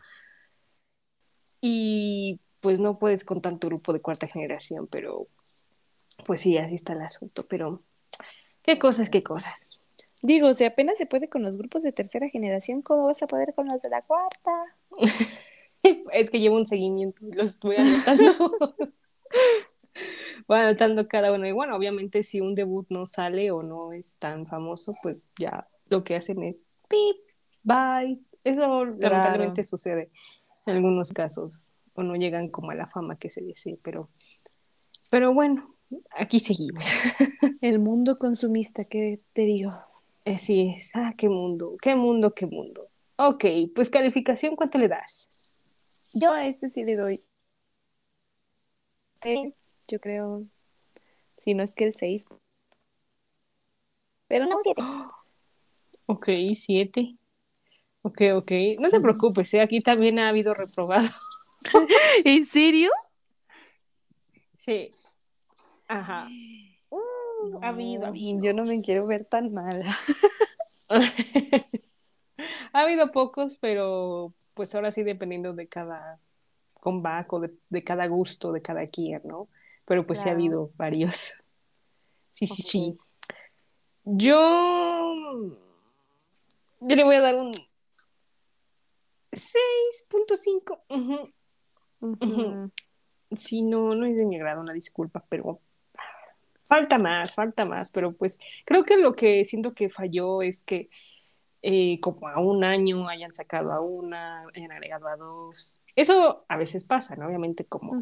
[1.62, 5.28] Y pues no puedes con tanto grupo de cuarta generación, pero
[6.26, 7.46] pues sí, así está el asunto.
[7.46, 7.84] Pero
[8.64, 9.96] qué cosas, qué cosas.
[10.24, 13.54] Digo, si apenas se puede con los grupos de tercera generación, ¿cómo vas a poder
[13.54, 14.52] con los de la cuarta?
[16.14, 18.56] Es que llevo un seguimiento, los voy anotando.
[20.48, 21.48] voy anotando cada uno.
[21.48, 25.68] Y bueno, obviamente si un debut no sale o no es tan famoso, pues ya
[25.90, 27.18] lo que hacen es pip,
[27.64, 28.20] bye.
[28.44, 30.10] Eso lamentablemente sucede
[30.66, 31.64] en algunos casos.
[31.94, 34.06] O no llegan como a la fama que se desee, pero,
[35.10, 35.74] pero bueno,
[36.16, 36.86] aquí seguimos.
[37.62, 39.74] El mundo consumista, ¿qué te digo?
[40.24, 42.90] Así es, ah, qué mundo, qué mundo, qué mundo.
[43.16, 45.32] Ok, pues calificación, ¿cuánto le das?
[46.14, 47.24] Yo a este sí le doy.
[49.24, 49.54] eh,
[49.88, 50.46] yo creo,
[51.38, 52.24] si no es que el 6.
[54.28, 54.82] Pero no, 7.
[56.08, 57.16] Ok, siete.
[58.02, 58.52] Ok, ok.
[58.80, 59.02] No te Sí.
[59.02, 59.62] preocupes, ¿eh?
[59.62, 61.08] aquí también ha habido reprobado.
[62.26, 62.92] ¿En serio?
[64.54, 64.92] Sí.
[65.88, 66.28] Ajá.
[66.90, 68.44] Uh, ha habido, ha habido.
[68.44, 69.86] Yo no me quiero ver tan mala.
[70.90, 76.20] ha habido pocos, pero pues ahora sí dependiendo de cada
[76.74, 79.48] comeback o de, de cada gusto de cada quien, ¿no?
[79.86, 80.40] Pero pues sí ha Claro.
[80.40, 81.34] habido varios.
[82.38, 82.92] Sí, sí, sí.
[84.04, 85.58] Yo.
[86.82, 87.52] Yo le voy a dar un
[89.32, 90.82] 6.5.
[90.90, 91.32] Ujú.
[92.00, 92.72] Ujú.
[93.36, 95.60] Sí, no, no es de mi agrado, una disculpa, pero
[96.68, 100.90] falta más, falta más, pero pues creo que lo que siento que falló es que
[101.62, 105.82] eh, como a un año hayan sacado a una, hayan agregado a dos.
[105.96, 107.28] Eso a veces pasa, ¿no?
[107.28, 107.94] Obviamente como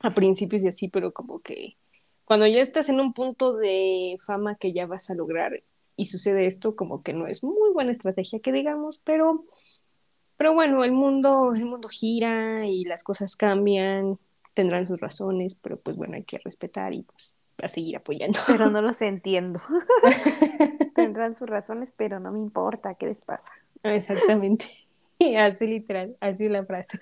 [0.00, 1.76] a principios y así, pero como que
[2.24, 5.62] cuando ya estás en un punto de fama que ya vas a lograr
[5.96, 9.44] y sucede esto, como que no es muy buena estrategia que digamos, pero,
[10.36, 14.18] pero bueno, el mundo, el mundo gira y las cosas cambian,
[14.54, 18.38] tendrán sus razones, pero pues bueno, hay que respetar y pues a seguir apoyando.
[18.46, 19.60] Pero no los entiendo.
[20.94, 22.94] Tendrán sus razones, pero no me importa.
[22.94, 23.42] ¿Qué les pasa?
[23.82, 24.64] Exactamente.
[25.38, 26.98] Así literal, así la frase.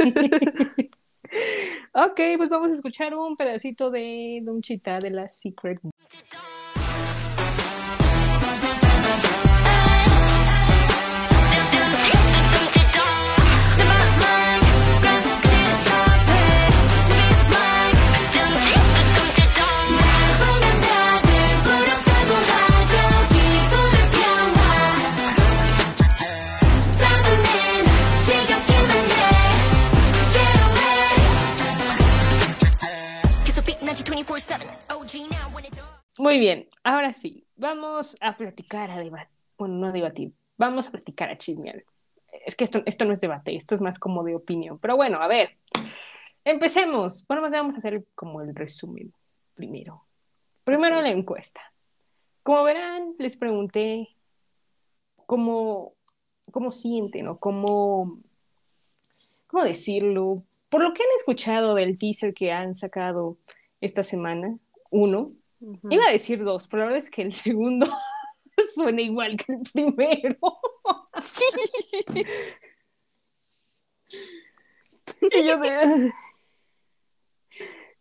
[1.93, 5.81] ok, pues vamos a escuchar un pedacito de Don Chita de la Secret.
[36.19, 40.91] Muy bien, ahora sí, vamos a platicar, a debatir, bueno, no a debatir, vamos a
[40.91, 41.85] platicar a chismear.
[42.45, 45.23] Es que esto, esto no es debate, esto es más como de opinión, pero bueno,
[45.23, 45.51] a ver,
[46.45, 47.27] empecemos.
[47.27, 49.13] Bueno, vamos a hacer como el resumen
[49.55, 50.05] primero.
[50.65, 51.61] Primero la encuesta.
[52.43, 54.09] como verán, les pregunté
[55.27, 55.95] cómo,
[56.51, 58.19] cómo sienten o cómo,
[59.47, 63.39] cómo decirlo, por lo que han escuchado del teaser que han sacado
[63.83, 64.59] esta semana,
[64.91, 65.33] uno,
[65.91, 67.87] iba a decir dos, pero la verdad es que el segundo
[68.75, 70.39] suena igual que el primero.
[75.31, 76.13] Y yo de-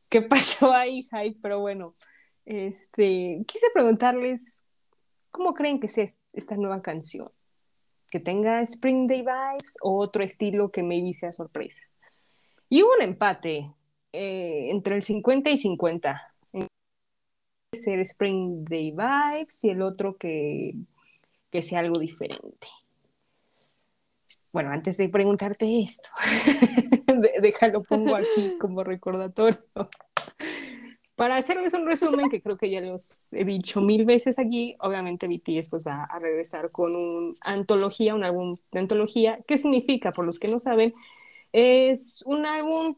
[0.09, 1.39] ¿Qué pasó ahí, Hype?
[1.41, 1.95] Pero bueno,
[2.45, 4.65] este, quise preguntarles
[5.29, 7.29] cómo creen que sea esta nueva canción.
[8.09, 11.83] Que tenga Spring Day vibes o otro estilo que maybe sea sorpresa.
[12.67, 13.71] Y hubo un empate
[14.13, 16.33] eh, entre el 50 y 50.
[17.73, 20.73] Ser Spring Day vibes y el otro que,
[21.49, 22.67] que sea algo diferente.
[24.51, 26.09] Bueno, antes de preguntarte esto,
[27.41, 29.63] déjalo pongo aquí como recordatorio.
[31.15, 35.27] Para hacerles un resumen, que creo que ya los he dicho mil veces aquí, obviamente
[35.27, 39.39] BTS pues va a regresar con antología, un álbum de antología.
[39.47, 40.11] ¿Qué significa?
[40.11, 40.93] Por los que no saben,
[41.53, 42.95] es un álbum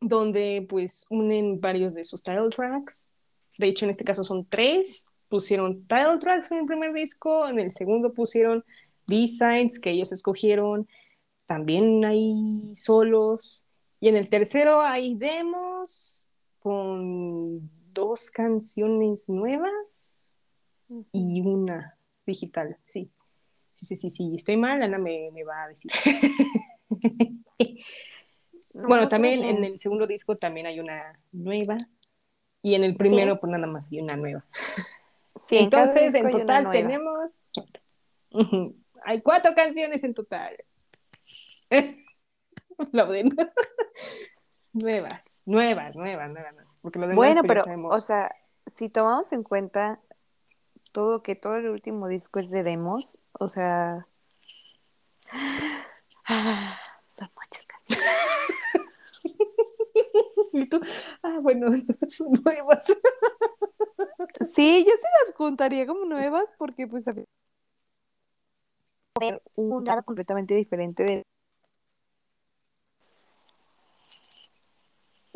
[0.00, 3.12] donde pues unen varios de sus title tracks.
[3.58, 5.08] De hecho, en este caso son tres.
[5.28, 8.64] Pusieron title tracks en el primer disco, en el segundo pusieron
[9.06, 10.88] B-sides que ellos escogieron,
[11.46, 13.64] también hay solos,
[14.00, 20.28] y en el tercero hay demos con dos canciones nuevas
[21.12, 23.10] y una digital, sí.
[23.74, 25.90] Sí, sí, sí, sí, estoy mal, Ana me, me va a decir.
[28.76, 31.78] No, bueno, no, también en el segundo disco también hay una nueva
[32.60, 34.44] y en el primero pues nada más hay una nueva.
[35.42, 37.52] Sí, Entonces, en total tenemos.
[39.04, 40.56] Hay cuatro canciones en total.
[42.78, 43.30] Aplauden.
[44.74, 46.66] nuevas, nuevas, nuevas, nuevas.
[46.82, 47.94] Porque lo demás Bueno, pues, pero, sabemos.
[47.94, 48.34] o sea,
[48.74, 50.00] si tomamos en cuenta
[50.92, 54.06] todo que todo el último disco es de demos, o sea,
[57.08, 58.04] son muchas canciones.
[60.52, 60.80] Y tú,
[61.22, 61.68] ah, bueno,
[62.08, 62.86] son nuevas.
[64.50, 67.04] Sí, yo sí las contaría como nuevas porque pues
[69.18, 71.22] ver, un lado completamente diferente de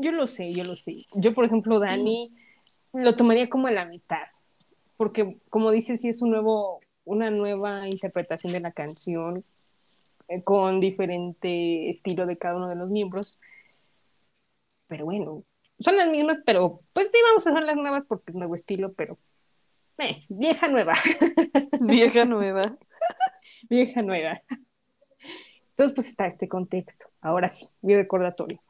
[0.00, 1.04] Yo lo sé, yo lo sé.
[1.14, 2.32] Yo, por ejemplo, Dani,
[2.94, 4.22] lo tomaría como a la mitad.
[4.96, 9.44] Porque, como dices, sí es un nuevo, una nueva interpretación de la canción
[10.28, 13.38] eh, con diferente estilo de cada uno de los miembros.
[14.90, 15.44] Pero bueno,
[15.78, 18.92] son las mismas, pero pues sí vamos a hacer las nuevas porque es nuevo estilo,
[18.92, 19.18] pero
[19.98, 20.94] eh, vieja nueva,
[21.80, 22.62] vieja nueva.
[23.68, 24.42] vieja nueva.
[25.70, 27.06] Entonces, pues está este contexto.
[27.20, 28.60] Ahora sí, mi recordatorio.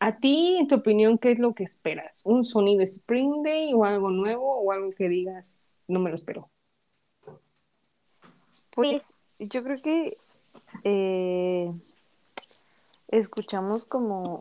[0.00, 2.22] A ti, en tu opinión, ¿qué es lo que esperas?
[2.24, 6.50] ¿Un sonido Spring Day o algo nuevo o algo que digas, no me lo espero?
[8.70, 10.16] Pues yo creo que
[10.82, 11.70] eh,
[13.08, 14.40] escuchamos como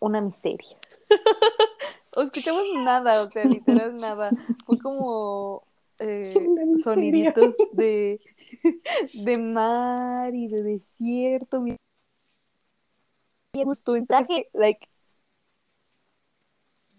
[0.00, 0.76] una miseria.
[2.16, 4.30] o escuchamos nada, o sea, literal nada.
[4.64, 5.64] Fue como
[5.98, 6.34] eh,
[6.82, 8.20] soniditos de,
[9.14, 11.60] de mar y de desierto.
[11.60, 11.76] Me
[13.64, 14.88] gustó el traje, like,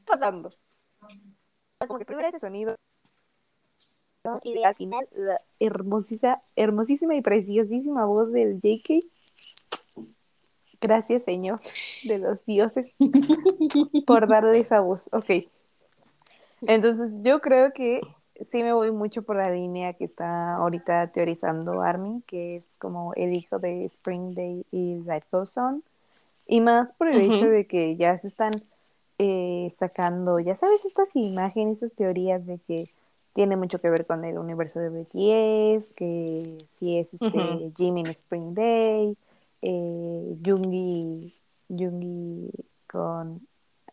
[0.05, 0.51] pasando.
[1.87, 2.75] Como que primero ese sonido
[4.43, 9.05] y al final la hermosísima, hermosísima y preciosísima voz del JK.
[10.81, 11.59] Gracias, Señor,
[12.03, 12.91] de los dioses,
[14.05, 15.09] por darle esa voz.
[15.11, 15.47] Ok.
[16.67, 18.01] Entonces, yo creo que
[18.49, 23.13] sí me voy mucho por la línea que está ahorita teorizando Army, que es como
[23.15, 25.83] el hijo de Spring Day y Life Goes On.
[26.47, 28.53] Y más por el hecho de que ya se están
[29.19, 32.89] eh, sacando, ya sabes, estas imágenes, estas teorías de que
[33.33, 37.71] tiene mucho que ver con el universo de BTS, que si es este.
[37.75, 39.17] Jimin en Spring Day,
[39.61, 41.33] eh, Yoongi,
[41.69, 42.51] Yoongi
[42.87, 43.39] con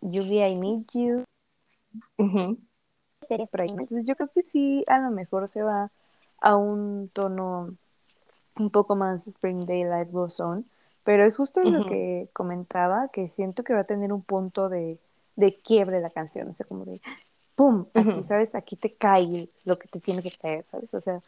[0.01, 1.25] Yoongi I Need You,
[3.61, 3.73] ahí.
[3.73, 3.81] ¿no?
[3.81, 5.91] Entonces yo creo que sí, a lo mejor se va
[6.41, 7.77] a un tono
[8.57, 10.65] un poco más Spring Day Life Goes On,
[11.03, 14.99] pero es justo lo que comentaba, que siento que va a tener un punto de,
[15.37, 17.01] de quiebre la canción, o sea, como de
[17.55, 17.87] ¡pum!
[17.95, 18.23] Aquí.
[18.23, 18.55] ¿sabes?
[18.55, 20.93] Aquí te cae lo que te tiene que caer, ¿sabes?
[20.95, 21.21] O sea,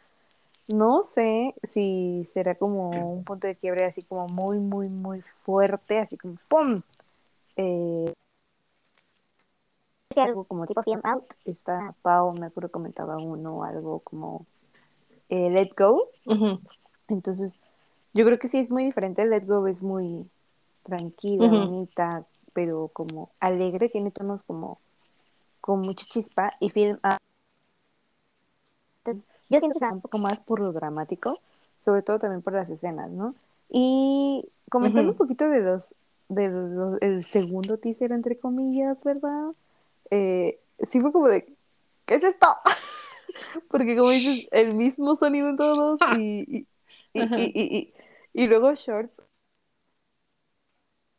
[0.67, 5.99] no sé si será como un punto de quiebre así como muy, muy, muy fuerte,
[5.99, 6.81] así como ¡pum!
[7.55, 8.13] Eh,
[10.15, 11.33] algo como tipo Film Out.
[11.45, 14.45] Está Pau, me acuerdo comentaba uno, algo como
[15.29, 16.07] eh, Let Go.
[17.07, 17.59] Entonces,
[18.13, 19.25] yo creo que sí es muy diferente.
[19.25, 20.29] Let Go es muy
[20.83, 24.79] tranquila, bonita, pero como alegre, tiene tonos como
[25.61, 26.53] con mucha chispa.
[26.59, 27.19] Y Film Out
[29.49, 31.39] yo siento que está un poco más por lo dramático,
[31.83, 33.35] sobre todo también por las escenas, ¿no?
[33.69, 35.95] Y comentando un poquito de los,
[36.29, 39.51] de los- el segundo teaser, entre comillas, ¿verdad?
[40.11, 41.47] Eh, sí fue como de,
[42.05, 42.47] ¿qué es esto?
[43.69, 46.67] Porque como dices, el mismo sonido en todos y,
[47.13, 47.93] y, y,
[48.33, 49.23] y, luego shorts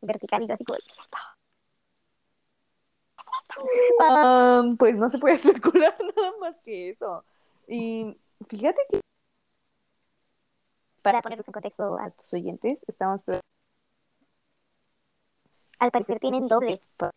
[0.00, 1.18] vertical y así como, ¿qué es esto?
[4.00, 7.24] Um, pues no se puede especular nada más que eso.
[7.68, 8.16] Y
[8.48, 9.00] fíjate que
[11.02, 13.22] para ponerlos en contexto a tus oyentes, estamos
[15.78, 16.88] al parecer tienen dobles.
[16.96, 17.10] por-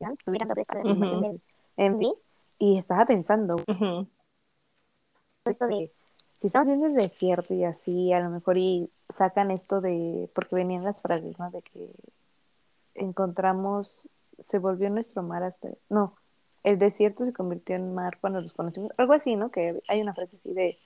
[0.00, 0.16] ¿no?
[0.24, 1.40] Tuvieron dobles para la del
[1.76, 2.14] MV
[2.58, 3.56] y estaba pensando
[5.46, 5.92] esto de
[6.38, 10.56] si estamos viendo el desierto y así, a lo mejor y sacan esto de, porque
[10.56, 11.50] venían las frases, ¿no?
[11.50, 11.90] De que
[12.94, 14.08] encontramos,
[14.44, 16.16] se volvió nuestro mar hasta, no,
[16.64, 19.50] el desierto se convirtió en mar cuando los conocimos, algo así, ¿no?
[19.50, 20.76] Que hay una frase así de,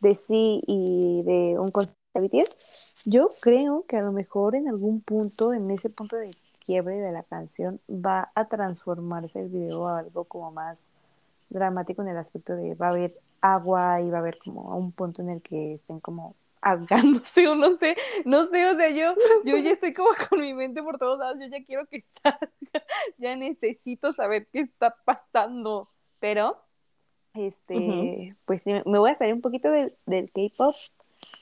[0.00, 3.04] de sí y de un concepto de BTS.
[3.06, 6.30] Yo creo que a lo mejor en algún punto, en ese punto de
[6.64, 10.78] quiebre de la canción, va a transformarse el video a algo como más
[11.50, 14.92] dramático en el aspecto de va a haber agua y va a haber como un
[14.92, 19.14] punto en el que estén como ahogándose o no sé, no sé, o sea, yo,
[19.44, 22.86] yo ya estoy como con mi mente por todos lados, yo ya quiero que salga,
[23.18, 25.84] ya necesito saber qué está pasando,
[26.20, 26.56] pero,
[27.34, 30.74] este, pues sí, me voy a salir un poquito del, del K-pop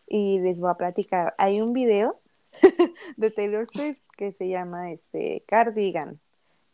[0.06, 1.35] y les voy a platicar.
[1.37, 2.20] Hay un video
[3.16, 6.20] de Taylor Swift que se llama este Cardigan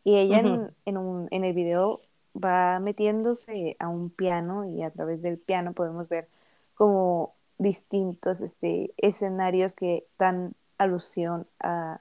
[0.03, 1.99] y ella en, en, un, en el video
[2.35, 6.27] va metiéndose a un piano y a través del piano podemos ver
[6.75, 11.99] como distintos este, escenarios que dan alusión a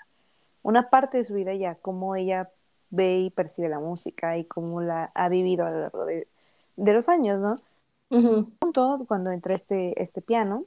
[0.63, 2.51] una parte de su vida ya, cómo ella
[2.91, 6.29] ve y percibe la música y cómo la ha vivido a lo largo de,
[6.77, 7.57] de los años, ¿no?
[8.59, 10.65] Punto, cuando entra este, este piano,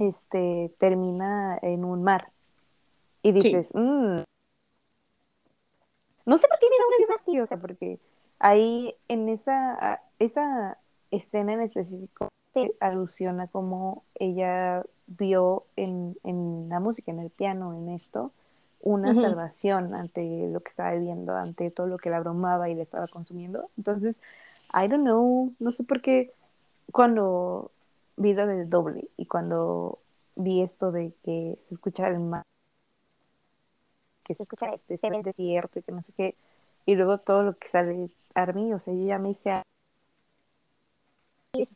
[0.00, 2.30] este, termina en un mar.
[3.22, 4.22] Y dices, "Mm".
[6.24, 7.98] no sé por qué me da una vibra así, o sea, porque
[8.38, 10.78] ahí en esa, esa
[11.10, 12.28] escena en específico
[12.66, 18.32] se alusiona cómo ella vio en, en la música, en el piano, en esto,
[18.80, 22.82] una salvación ante lo que estaba viviendo, ante todo lo que la abrumaba y le
[22.82, 23.68] estaba consumiendo.
[23.76, 24.20] Entonces,
[24.72, 26.32] I don't know, no sé por qué
[26.92, 27.70] cuando
[28.16, 29.98] vi lo del doble y cuando
[30.36, 32.44] vi esto de que se escuchara el mar,
[34.24, 36.34] que se escuchara este, se ve el desierto y que no sé qué,
[36.86, 39.62] y luego todo lo que sale Army, o sea, yo ya me hice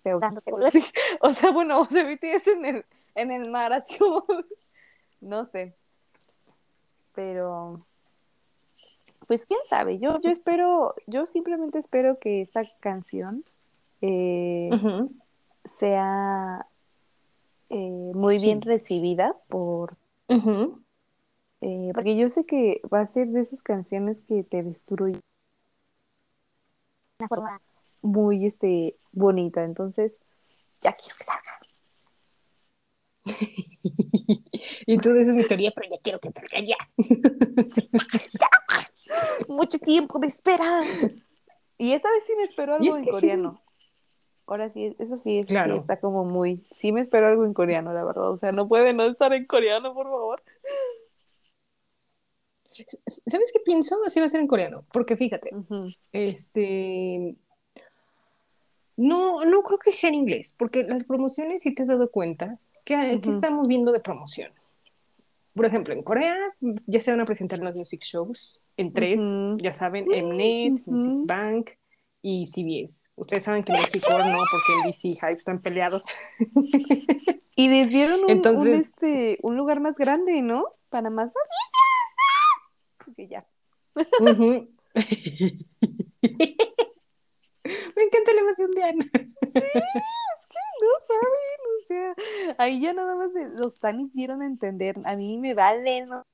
[0.05, 0.85] ahogándose, así.
[1.21, 4.25] o sea, bueno, o sea, BTS en el, en el mar, así como,
[5.21, 5.75] no sé,
[7.15, 7.81] pero,
[9.27, 13.45] pues quién sabe, yo, yo espero, yo simplemente espero que esta canción
[14.01, 14.71] eh,
[15.65, 16.67] sea
[17.71, 18.47] eh, muy Sí.
[18.47, 19.97] bien recibida por
[21.61, 25.21] eh, porque yo sé que va a ser de esas canciones que te destruyen.
[27.19, 27.61] De una forma
[28.03, 30.13] muy este bonita entonces
[30.81, 31.59] ya quiero que salga
[34.87, 36.77] y tú dices mi teoría, pero ya quiero que salga ya.
[39.49, 40.85] mucho tiempo de espera
[41.79, 43.11] y esta vez sí me espero algo es en sí.
[43.11, 43.61] coreano
[44.47, 45.75] ahora sí eso sí, es- sí Claro.
[45.75, 48.93] está como muy sí me espero algo en coreano la verdad o sea no puede
[48.95, 50.43] no estar en coreano por favor
[53.27, 53.99] ¿Sabes qué pienso?
[54.09, 55.51] Sí va a ser en coreano, porque fíjate,
[56.13, 57.37] este...
[59.03, 62.59] No, no creo que sea en inglés, porque las promociones, si te has dado cuenta,
[62.85, 63.37] ¿qué, qué Ujú.
[63.37, 64.53] estamos viendo de promoción?
[65.55, 66.37] Por ejemplo, en Corea
[66.87, 69.21] ya se van a presentar los music shows en tres,
[69.59, 70.87] ya saben, Mnet.
[70.87, 71.71] Music Bank
[72.23, 73.11] y CBS.
[73.17, 76.05] Ustedes saben que Music no, porque el DC y Hype están peleados.
[77.57, 81.33] y les dieron un, un, Entonces- este un lugar más grande no para más
[83.05, 83.45] porque ya.
[88.03, 88.43] Me encanta la
[88.75, 89.11] de Ana.
[90.83, 92.15] no saben, o sea,
[92.59, 96.27] ahí ya nada más de- los tanis dieron a entender, a mí me vale, ¿no?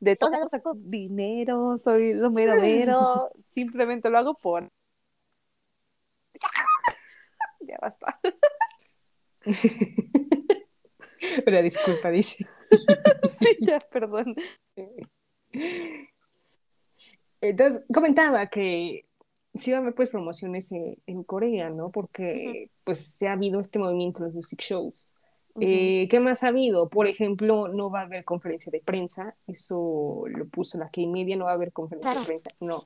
[0.00, 4.70] De todo lado saco dinero, soy lo mero mero, simplemente lo hago por...
[7.60, 8.18] ya basta.
[11.44, 12.46] Pero disculpa, dice.
[13.40, 14.34] Sí, ya, perdón.
[17.42, 19.06] Entonces, comentaba que
[19.54, 21.90] sí va a haber pues promociones en, en Corea, ¿no?
[21.90, 25.14] Porque pues se ha habido este movimiento de los music shows.
[25.60, 26.88] Eh, ¿Qué más ha habido?
[26.88, 31.44] Por ejemplo, no va a haber conferencia de prensa, eso lo puso la K-Media, no
[31.44, 32.20] va a haber conferencia Claro.
[32.22, 32.82] de prensa, no.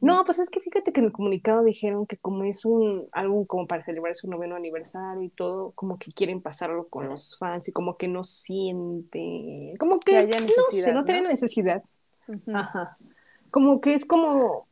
[0.00, 3.44] No, pues es que fíjate que en el comunicado dijeron que como es un álbum
[3.44, 7.66] como para celebrar su noveno aniversario y todo, como que quieren pasarlo con los fans
[7.68, 11.04] y como que no siente, como que, Que no sé, no, ¿no?
[11.04, 11.82] tienen necesidad.
[12.54, 12.96] Ajá.
[13.50, 14.66] Como que es como,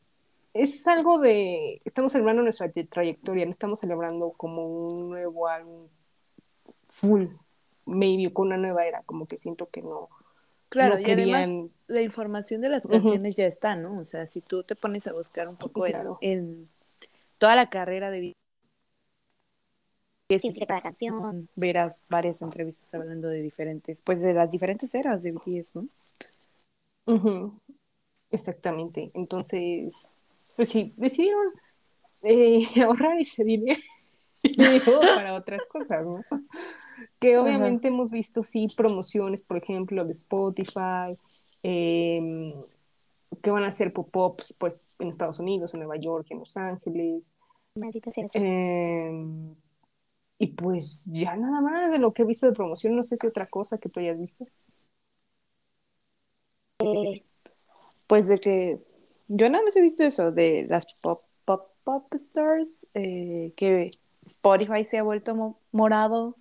[0.52, 5.88] es algo de, estamos celebrando nuestra tra- trayectoria, no estamos celebrando como un nuevo álbum
[6.88, 7.26] full,
[7.86, 10.08] maybe con una nueva era, como que siento que no.
[10.68, 13.98] Claro, no y además la información de las canciones ya está, ¿no?
[13.98, 16.18] O sea, si tú te pones a buscar un poco en- Claro.
[16.20, 16.68] en,
[17.38, 18.34] toda la carrera de
[20.28, 21.48] Significa cada canción.
[21.56, 25.88] verás varias entrevistas hablando de diferentes, pues de las diferentes eras de BTS, ¿no?
[28.30, 29.10] Exactamente.
[29.14, 30.19] Entonces,
[30.60, 31.54] pues sí, decidieron
[32.22, 33.80] eh, ahorrar ese dinero
[35.00, 36.22] para otras cosas, ¿no?
[37.18, 37.44] Que Ajá.
[37.44, 41.16] obviamente hemos visto, sí, promociones, por ejemplo, de Spotify,
[41.62, 42.52] em,
[43.42, 47.38] que van a hacer pop-ups, pues, en Estados Unidos, en Nueva York, en Los Ángeles.
[47.74, 48.26] Maldita sea.
[48.34, 49.54] em,
[50.38, 53.26] y pues ya nada más de lo que he visto de promoción, no sé si
[53.26, 54.46] otra cosa que tú hayas visto.
[56.80, 57.24] Eh,
[58.06, 58.89] Pues de que
[59.32, 63.90] yo nada más he visto eso, de las pop, pop, pop stars, eh, que
[64.26, 66.36] Spotify se ha vuelto mo- morado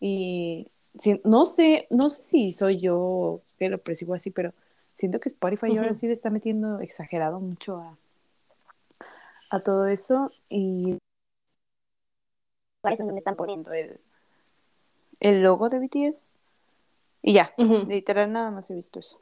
[0.00, 4.52] y si- no sé, no sé si soy yo que lo percibo así, pero
[4.94, 7.96] siento que Spotify ahora sí le está metiendo exagerado mucho a,
[9.50, 10.98] a todo eso y
[12.80, 13.72] Parece donde están poniendo.
[13.74, 14.00] el,
[15.20, 16.30] el logo de BTS
[17.22, 17.52] y ya,
[17.88, 19.20] literal nada más he visto eso.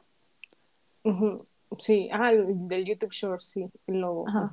[1.77, 4.27] Sí, ah, el del YouTube Short, sí, el logo.
[4.27, 4.51] Ajá.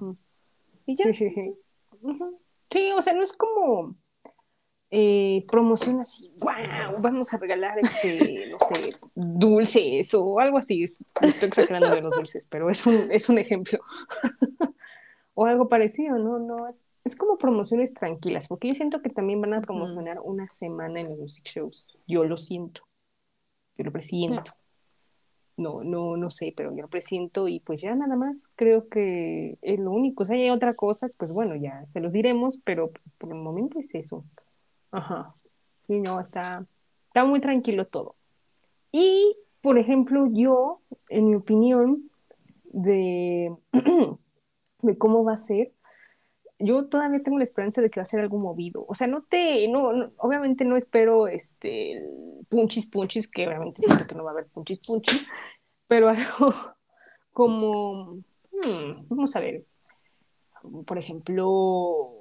[0.87, 1.05] Y ya.
[2.69, 3.95] Sí, o sea, no es como
[4.91, 10.85] eh, promoción así, wow, vamos a regalar este, no sé, dulces o algo así.
[10.85, 13.79] Estoy exagerando de los dulces, pero es un, es un ejemplo.
[15.35, 16.39] o algo parecido, ¿no?
[16.39, 20.49] No, es, es como promociones tranquilas, porque yo siento que también van a promocionar una
[20.49, 21.99] semana en los music shows.
[22.07, 22.83] Yo lo siento,
[23.77, 24.53] yo lo presiento.
[25.57, 29.59] No, no, no sé, pero yo lo presiento y pues ya nada más creo que
[29.63, 30.25] es lo único.
[30.25, 33.95] Si hay otra cosa, pues bueno, ya se los diremos, pero por el momento es
[33.95, 34.25] eso.
[34.91, 35.35] Ajá.
[35.87, 36.67] Sí, no, está,
[37.07, 38.17] está muy tranquilo todo.
[38.93, 42.11] Y, por ejemplo, yo, en mi opinión,
[42.65, 43.55] de,
[44.83, 45.73] de cómo va a ser,
[46.59, 48.85] yo todavía tengo la esperanza de que va a ser algo movido.
[48.89, 52.03] O sea, no te, no, no- obviamente no espero este
[52.49, 55.29] punchis punchis, que obviamente siento que no va a haber punchis punchis,
[55.87, 56.53] pero algo
[57.33, 58.13] como,
[58.53, 59.65] hmm, vamos a ver,
[60.87, 62.13] por ejemplo,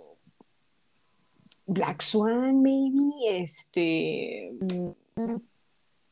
[1.68, 4.52] Black Swan, maybe, este,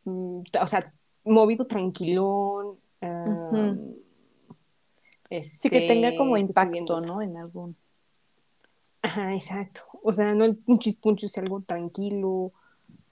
[0.05, 0.93] mm, o sea,
[1.25, 2.77] movido tranquilón.
[3.01, 3.75] ah.
[5.41, 7.01] Sí, que este, tenga como estoy impacto.
[7.01, 7.19] ¿no?
[7.21, 7.75] En algún.
[9.03, 9.81] Ajá, exacto.
[10.01, 12.51] O sea, no el punchis punchis, algo tranquilo.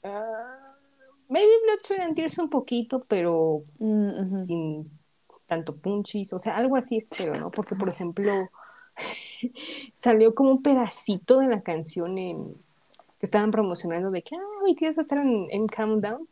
[0.04, 0.76] Ah,
[1.28, 4.92] maybe Blood, and Tears un poquito, pero Mm, sin
[5.48, 6.32] tanto punchis.
[6.34, 7.52] O sea, algo así espero, ¿no?
[7.52, 8.32] Porque, por ejemplo,
[9.94, 12.54] salió como un pedacito de la canción en
[13.20, 16.28] que estaban promocionando de que, ah, BTS va a estar en, en Countdown.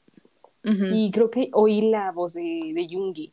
[0.63, 3.31] Y creo que oí la voz de, de Yoongi.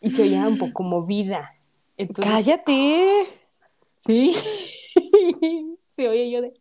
[0.00, 1.54] Y se oía un poco movida.
[1.96, 3.26] Entonces, ¡Cállate!
[4.06, 4.34] Sí.
[5.78, 6.54] Se oye yo de.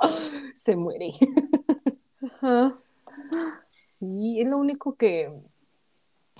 [0.54, 1.12] Se muere.
[2.22, 2.78] Ajá.
[3.66, 5.30] Sí, es lo único que,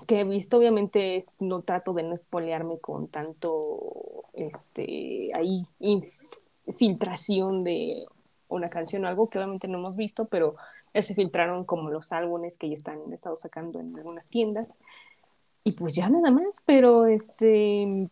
[0.06, 0.58] que he visto.
[0.58, 6.12] Obviamente no trato de no espolearme con tanto este ahí inf-
[6.76, 8.06] filtración de
[8.48, 10.56] una canción o algo que obviamente no hemos visto, pero
[10.94, 14.78] ya se filtraron como los álbumes que ya están estado sacando en algunas tiendas.
[15.64, 18.08] Y pues ya nada más, pero este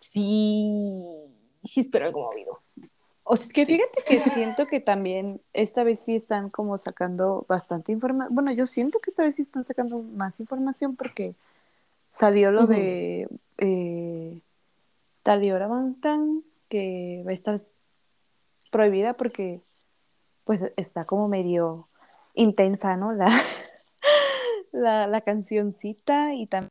[0.00, 1.04] sí,
[1.64, 2.60] sí espero algo movido.
[3.24, 7.46] O sea, Es que fíjate que siento que también esta vez sí están como sacando
[7.48, 8.34] bastante información.
[8.34, 11.34] Bueno, yo siento que esta vez sí están sacando más información porque
[12.10, 14.40] salió lo de eh,
[15.22, 17.60] Taliora Bantan, que va a estar
[18.70, 19.60] prohibida porque
[20.44, 21.86] pues está como medio
[22.34, 23.12] intensa, ¿no?
[23.12, 23.28] La,
[24.72, 26.70] la, la cancioncita y también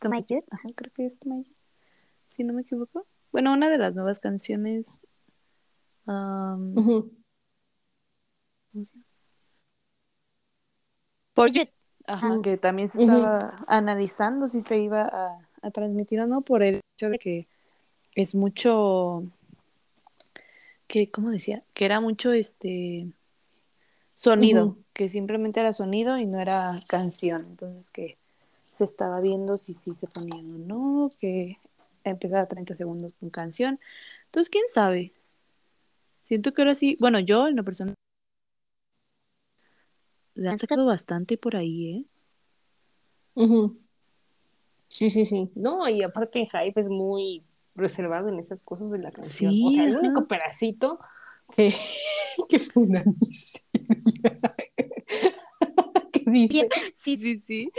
[0.00, 0.44] to my good.
[0.50, 1.44] Ajá, creo que es Maya,
[2.30, 3.06] si no me equivoco.
[3.32, 5.00] Bueno, una de las nuevas canciones.
[8.72, 9.04] ¿cómo se llama?
[11.34, 11.70] Forget.
[12.06, 16.62] Ajá, que también se estaba analizando si se iba a, a transmitir o no por
[16.62, 17.48] el hecho de que
[18.14, 19.24] es mucho
[20.86, 23.08] que cómo decía que era mucho este
[24.14, 28.16] sonido que simplemente era sonido y no era canción entonces que
[28.76, 31.58] se estaba viendo si sí se ponían o no, que
[32.10, 33.80] empezaba 30 segundos con canción.
[34.26, 35.12] Entonces, quién sabe.
[36.22, 37.94] Siento que ahora sí, bueno, yo en la persona
[40.34, 42.04] le han sacado bastante por ahí, ¿eh?
[44.88, 45.50] Sí, sí, sí.
[45.54, 47.42] No, y aparte el hype es muy
[47.74, 49.52] reservado en esas cosas de la canción.
[49.52, 50.98] Sí, o sea, el único pedacito
[51.54, 51.74] que,
[52.48, 54.40] que fue una miseria.
[56.12, 56.68] que dice,
[57.02, 57.72] Sí, sí, sí.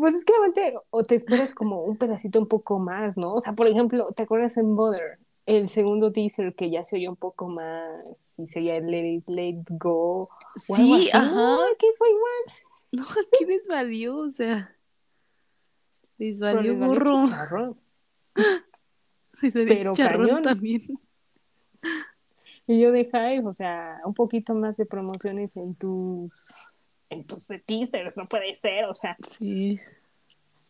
[0.00, 3.34] Pues es que obviamente o te esperas como un pedacito un poco más, ¿no?
[3.34, 5.18] O sea, por ejemplo, ¿te acuerdas en Mother?
[5.46, 9.12] El segundo teaser que ya se oyó un poco más y se oía el Let
[9.14, 11.58] It, Let It Go Sí, ajá.
[11.78, 12.56] Que fue igual.
[12.92, 14.76] No, aquí les valió, o sea.
[16.18, 17.24] Les Pero valió les valió burro.
[17.26, 17.80] chicharrón.
[19.42, 20.42] Les valió pero chicharrón cañón.
[20.42, 20.82] también.
[22.66, 26.72] Y yo de hype, o sea, un poquito más de promociones en tus
[27.10, 29.78] en tus de teasers, no puede ser, o sea, Sí.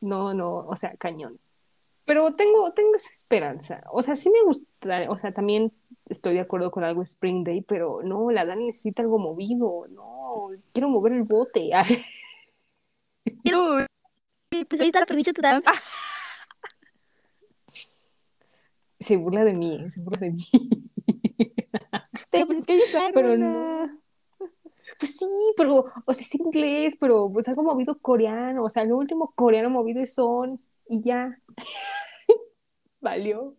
[0.00, 1.38] no, no, o sea, cañón.
[2.06, 3.82] Pero tengo, tengo esa esperanza.
[3.92, 5.72] O sea, sí me gusta, o sea, también
[6.08, 10.48] estoy de acuerdo con algo Spring Day, pero no, la Dani necesita algo movido, no,
[10.72, 11.70] quiero mover el bote.
[13.44, 13.86] Quiero
[14.68, 15.70] pues ahorita aprovecho tu danza.
[18.98, 20.38] se burla de mí, se burla de mí.
[22.30, 23.12] Pero pues es que ayudaron.
[23.14, 24.00] Pero no.
[25.00, 25.26] Pues sí,
[25.56, 29.70] pero, o sea, es inglés, pero pues algo movido coreano, o sea, lo último coreano
[29.70, 31.40] movido es son y ya.
[33.00, 33.56] Valió.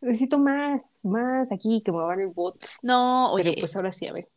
[0.00, 2.64] Necesito más, más aquí que mover el bot.
[2.80, 4.28] No, Pero oye, pues ahora sí, a ver.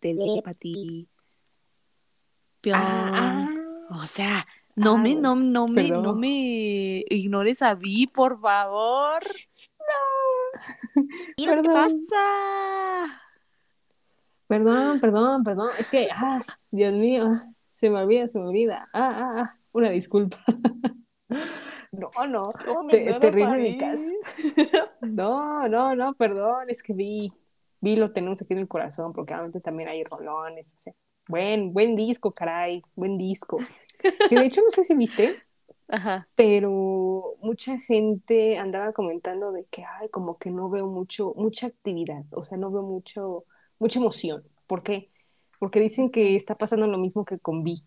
[0.00, 1.04] telepatía.
[2.72, 3.50] Ah,
[3.90, 9.22] O sea, no Ah, me, no, no me, no me ignores a Vi, por favor.
[11.36, 13.22] Mira qué pasa?
[14.48, 15.68] Perdón, perdón, perdón.
[15.78, 16.40] Es que, ah,
[16.70, 17.32] Dios mío,
[17.74, 18.88] se me olvida, se me olvida.
[18.92, 20.38] Ah, ah, ah, una disculpa.
[21.90, 22.52] No, no,
[22.90, 24.12] te- terrible en mi caso.
[25.00, 27.32] No, no, no, perdón, es que vi,
[27.80, 30.74] vi lo tenemos aquí en el corazón, porque obviamente también hay rolones.
[30.76, 30.92] o sea,
[31.28, 33.58] buen, buen disco, caray, buen disco.
[34.28, 35.34] Que de hecho no sé si viste,
[35.88, 36.28] Ajá.
[36.36, 42.24] pero mucha gente andaba comentando de que, ay, como que no veo mucho, mucha actividad,
[42.32, 43.44] o sea, no veo mucho,
[43.78, 44.42] mucha emoción.
[44.66, 45.08] ¿Por qué?
[45.58, 47.82] Porque dicen que está pasando lo mismo que con Vi.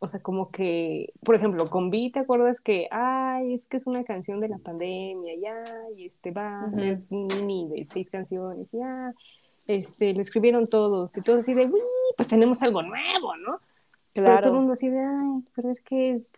[0.00, 3.86] O sea, como que, por ejemplo, con Vi, ¿te acuerdas que, ay, es que es
[3.88, 5.64] una canción de la pandemia, ya,
[5.96, 9.12] y este va a ser un mini de seis canciones, ya,
[9.66, 11.80] este, lo escribieron todos, y todos así de, uy,
[12.16, 13.58] pues tenemos algo nuevo, ¿no?
[14.14, 14.54] Pero todo el Claro.
[14.54, 16.30] mundo así de, ay, pero es que es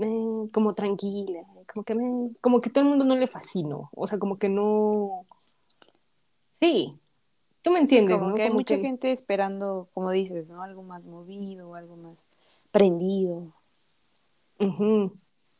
[0.00, 4.08] eh, como tranquila, como que me, como que todo el mundo no le fascinó, o
[4.08, 5.24] sea, como que no,
[6.54, 6.94] sí,
[7.64, 8.36] tú me entiendes, como ¿no?
[8.36, 10.62] que hay Como mucha que- gente esperando, como dices, ¿no?
[10.62, 12.28] Algo más movido, algo más
[12.70, 13.52] prendido.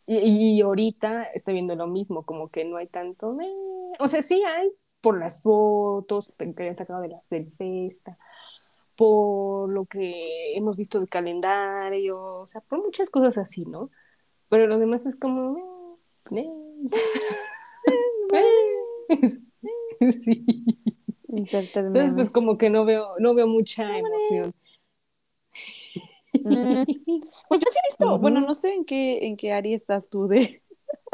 [0.06, 0.18] Y,
[0.56, 3.48] y ahorita estoy viendo lo mismo, como que no hay tanto, eh,
[3.98, 8.18] o sea, sí hay por las fotos que habían sacado de la, del festa,
[8.96, 13.90] por lo que hemos visto del calendario, o sea, por muchas cosas así, ¿no?
[14.50, 15.98] Pero lo demás es como,
[16.30, 16.48] eh,
[18.32, 18.60] eh,
[20.22, 20.44] sí.
[21.36, 24.54] Entonces, pues como que no veo, no veo mucha emoción.
[26.32, 26.84] Mm,
[27.48, 30.26] Pues yo sí he visto, bueno, no sé en qué, en qué área estás tú
[30.26, 30.62] de,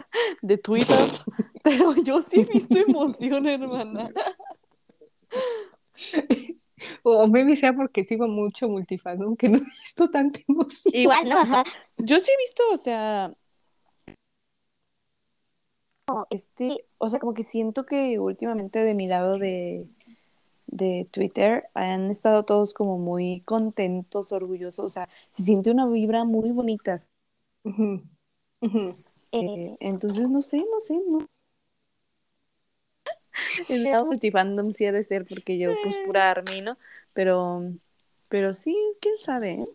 [0.43, 0.97] de Twitter,
[1.63, 4.11] pero yo sí he visto emoción, hermana.
[7.03, 10.95] O maybe sea porque sigo mucho multifandom que no he visto tanta emoción.
[10.95, 11.39] Igual, ¿no?
[11.39, 11.63] Ajá.
[11.99, 13.27] Yo sí he visto, o sea,
[16.31, 19.87] este, o sea, como que siento que últimamente de mi lado de,
[20.71, 26.25] de Twitter han estado todos como muy contentos, orgullosos, o sea, se siente una vibra
[26.25, 27.03] muy bonita.
[29.33, 31.27] Eh, entonces, no sé, no sé, no.
[33.69, 36.77] El multifandom sí ha de ser porque yo, pues, pura army, ¿no?
[37.13, 37.63] Pero,
[38.29, 39.53] pero sí, quién sabe.
[39.53, 39.69] ¿eh?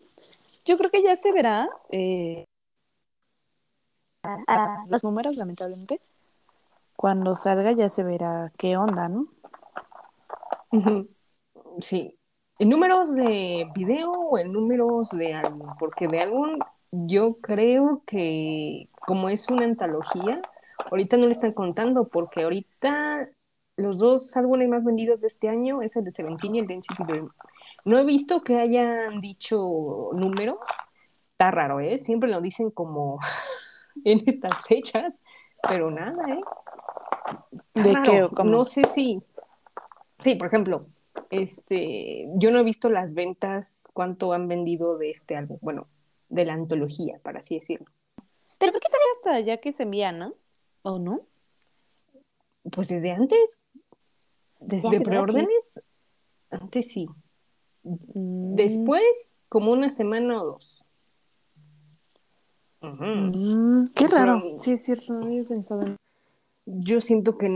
[0.64, 2.44] Yo creo que ya se verá eh,
[4.88, 6.00] los números, lamentablemente.
[6.96, 9.28] Cuando salga ya se verá qué onda, ¿no?
[11.80, 12.18] Sí.
[12.58, 15.68] ¿En números de video o en números de álbum?
[15.78, 16.58] Porque de álbum
[16.90, 20.40] yo creo que como es una antología,
[20.90, 23.28] ahorita no le están contando porque ahorita
[23.76, 26.74] los dos álbumes más vendidos de este año es el de Seventeen y el de
[26.74, 27.30] Density Dream.
[27.84, 30.58] No he visto que hayan dicho números.
[31.32, 31.98] Está raro, ¿eh?
[31.98, 33.18] Siempre lo dicen como
[34.04, 35.22] en estas fechas,
[35.68, 36.40] pero nada, ¿eh?
[38.44, 39.22] No sé si.
[40.22, 40.86] Sí, por ejemplo,
[41.30, 45.58] este, yo no he visto las ventas, cuánto han vendido de este álbum.
[45.60, 45.86] Bueno,
[46.28, 47.86] de la antología, para así decirlo.
[48.58, 50.34] Pero creo que sale hasta ya que se envía, ¿no?
[50.82, 51.20] ¿O no?
[52.72, 53.62] Pues desde antes,
[54.60, 55.82] Desde de preórdenes,
[56.50, 57.06] antes sí.
[57.84, 58.54] Mm.
[58.56, 60.82] Después, como una semana o dos.
[62.80, 64.40] Mm, qué raro.
[64.42, 65.96] Pero- Sí, es cierto, no había pensado en
[66.66, 67.48] Yo siento que,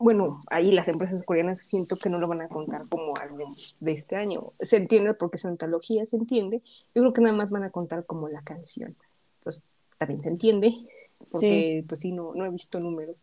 [0.00, 3.92] bueno, ahí las empresas coreanas siento que no lo van a contar como álbum de
[3.92, 4.40] este año.
[4.58, 6.62] Se entiende porque es antología, se entiende.
[6.94, 8.96] Yo creo que nada más van a contar como la canción.
[9.38, 9.62] Entonces,
[9.98, 10.74] también se entiende,
[11.18, 13.16] porque pues sí, no, no he visto números.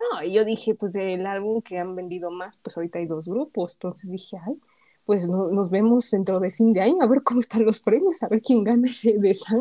[0.00, 3.28] No, y yo dije, pues el álbum que han vendido más, pues ahorita hay dos
[3.28, 3.74] grupos.
[3.74, 4.58] Entonces dije, ay,
[5.04, 8.22] pues no- nos vemos dentro de fin de año, a ver cómo están los premios,
[8.22, 9.60] a ver quién gana ese de San.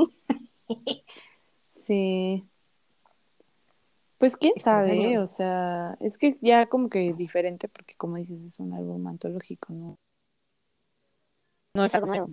[1.69, 2.43] Sí.
[4.25, 8.43] Pues quién sabe, o sea, es que es ya como que diferente porque como dices
[8.43, 9.99] es un álbum antológico, ¿no?
[11.75, 12.31] No es algo nuevo.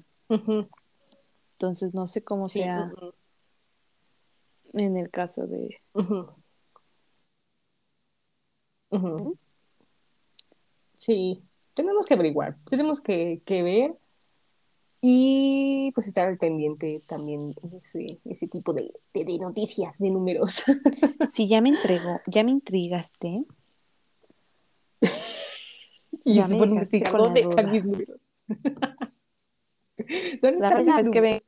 [1.50, 2.90] Entonces no sé cómo sí, sea
[4.72, 5.82] en el caso de...
[10.96, 11.42] Sí,
[11.74, 13.98] tenemos que averiguar, tenemos que, que ver
[15.04, 20.62] y pues estar al pendiente también ese, ese tipo de, de, de noticias, de números.
[21.30, 23.44] Si ya me entregó, ya me intrigaste.
[26.24, 28.20] Y Ya se me investigar dónde están mis números.
[30.40, 31.44] ¿Dónde La están próxima mis vez que números?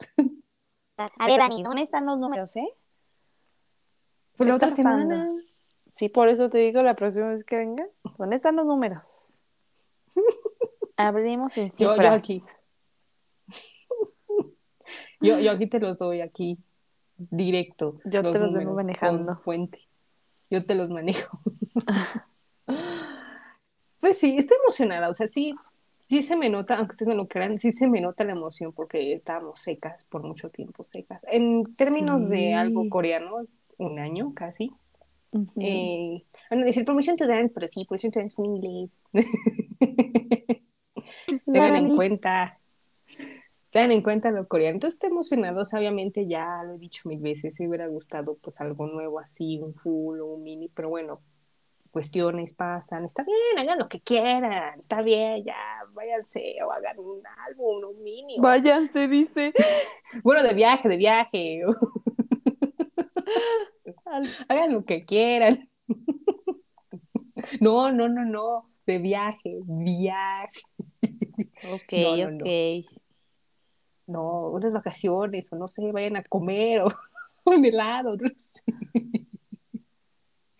[1.19, 1.63] A ver, Dani.
[1.63, 2.67] ¿Dónde están los números, eh?
[4.37, 4.91] Pues la ¿Qué otra pasando?
[5.15, 5.31] semana.
[5.95, 7.87] Sí, por eso te digo la próxima vez que venga.
[8.19, 9.39] ¿Dónde están los números?
[10.97, 12.23] Abrimos en Yo- yo cifras.
[12.23, 12.43] aquí.
[15.25, 16.59] Yo, yo aquí te los doy aquí,
[17.17, 17.97] directo.
[18.05, 19.37] Yo te los vengo manejando.
[19.37, 19.81] Fuente.
[20.51, 21.41] Yo te los manejo.
[24.01, 25.09] pues sí, estoy emocionada.
[25.09, 25.55] O sea, sí,
[25.99, 28.73] sí se me nota, aunque ustedes no lo crean, sí se me nota la emoción
[28.73, 31.27] porque estábamos secas por mucho tiempo, secas.
[31.31, 32.37] En términos Sí.
[32.37, 33.47] de algo coreano,
[33.79, 34.71] un año casi.
[35.59, 39.03] Eh, bueno, decir promotion to dance, pero sí, promotion to dance fue en inglés.
[41.45, 42.59] Tengan en cuenta,
[43.75, 44.77] tengan en cuenta lo coreano.
[44.77, 48.87] Entonces estoy emocionados, obviamente ya lo he dicho mil veces, si hubiera gustado pues algo
[48.87, 51.21] nuevo así, un full o un mini, pero bueno,
[51.91, 55.57] cuestiones pasan, está bien, hagan lo que quieran, está bien, ya,
[55.93, 58.39] váyanse o hagan un álbum, un mini.
[58.39, 59.53] o- Váyanse, dice.
[60.23, 61.63] Bueno, de viaje, de viaje.
[64.49, 65.69] Hagan lo que quieran.
[67.61, 68.71] No, no, no, no.
[68.87, 70.61] De viaje, viaje.
[71.63, 72.45] Ok, No, no, no.
[72.45, 72.51] ok.
[72.53, 73.04] No,
[74.07, 76.89] unas vacaciones, o no sé, vayan a comer o
[77.45, 78.63] un helado, no sé.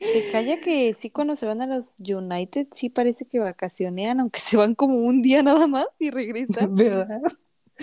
[0.01, 4.41] Se calla que sí cuando se van a los United sí parece que vacacionean, aunque
[4.41, 6.75] se van como un día nada más y regresan.
[6.75, 7.21] ¿Verdad?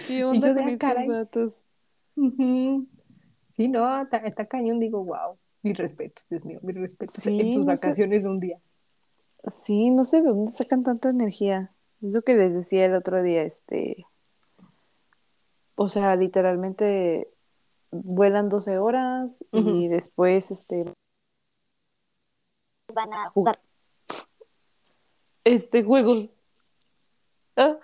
[0.08, 1.08] ¿Qué onda con "Ah, estos caray".
[1.08, 1.60] vatos?
[2.16, 2.88] Ujú.
[3.56, 5.38] Sí, no, está, está cañón, digo, wow.
[5.64, 8.60] Mis respetos, Dios mío, mis respetos Sí, en sus no vacaciones de un día.
[9.64, 11.74] Sí, no sé de dónde sacan tanta energía.
[12.02, 14.06] Es lo que les decía el otro día, este.
[15.84, 17.28] O sea, literalmente
[17.92, 19.58] vuelan 12 horas y
[19.88, 19.90] Ujú.
[19.90, 20.94] después, este,
[22.94, 23.60] Van a jugar.
[25.44, 26.30] este, juegos.
[27.56, 27.80] Ah,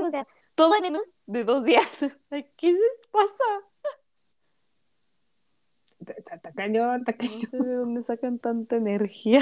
[0.00, 0.24] O sea,
[0.54, 1.84] todo menos de dos días.
[2.56, 3.44] ¿Qué les pasa?
[5.98, 7.46] Está, está- está cañón, No cañón.
[7.50, 9.40] sé de dónde sacan tanta energía.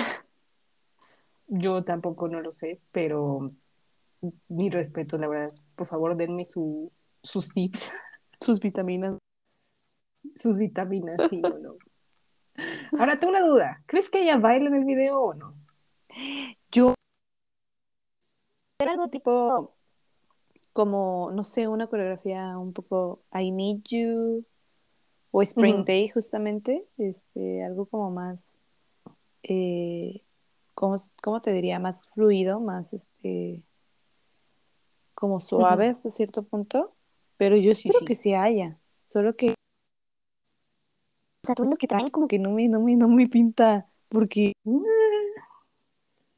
[1.47, 3.53] Yo tampoco no lo sé, pero
[4.49, 5.49] mi respeto, la verdad.
[5.77, 6.91] Por favor, denme su,
[7.23, 7.93] sus tips,
[8.41, 9.19] Sus vitaminas.
[10.35, 11.77] sus vitaminas, sí o no.
[12.99, 13.83] Ahora tengo una duda.
[13.87, 15.55] ¿Crees que ella baila en el video o no?
[16.71, 16.95] Yo,
[18.79, 19.75] pero algo tipo.
[20.73, 24.45] como, no sé, una coreografía un poco I Need You
[25.31, 25.85] o Spring.
[25.85, 26.87] Day, justamente.
[26.99, 28.57] Este, algo como más.
[29.43, 30.23] Eh,
[30.75, 31.79] ¿cómo, cómo te diría?
[31.79, 33.63] Más fluido, más este.
[35.25, 36.95] Como suave hasta cierto punto.
[37.39, 38.05] Pero yo Sí, espero sí.
[38.05, 38.79] que sí haya.
[39.07, 42.39] Solo que O sea, tú que traen como que.
[42.39, 43.89] no me, no me, no me pinta.
[44.11, 44.53] Porque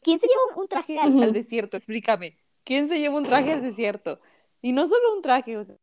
[0.02, 2.38] ¿Quién se lleva un, traje al, al desierto, explícame.
[2.62, 4.20] ¿Quién se lleva un traje al desierto?
[4.62, 5.74] Y no solo un traje, o sea,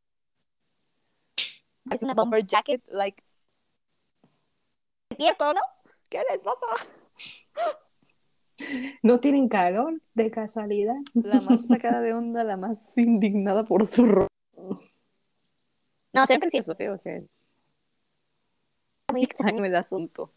[1.92, 3.22] Es una bomber jacket, like,
[5.18, 5.60] ¿cierto, no?
[6.10, 6.66] ¿qué les pasa?
[9.02, 10.96] ¿No tienen calor de casualidad?
[11.14, 14.28] La más sacada de onda, la más indignada por su ropa.
[16.14, 16.78] No, son preciosos.
[16.80, 17.26] o sea, es
[19.12, 19.66] Muy extraño.
[19.66, 20.32] el asunto.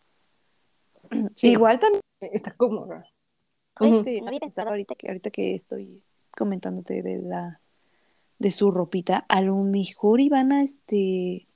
[1.35, 1.51] Sí.
[1.51, 3.07] Igual también, Está cómoda.
[3.75, 7.61] Pues, este, no había pensado ahorita que, ahorita que estoy comentándote de la
[8.39, 11.47] de su ropita, a lo mejor iban a este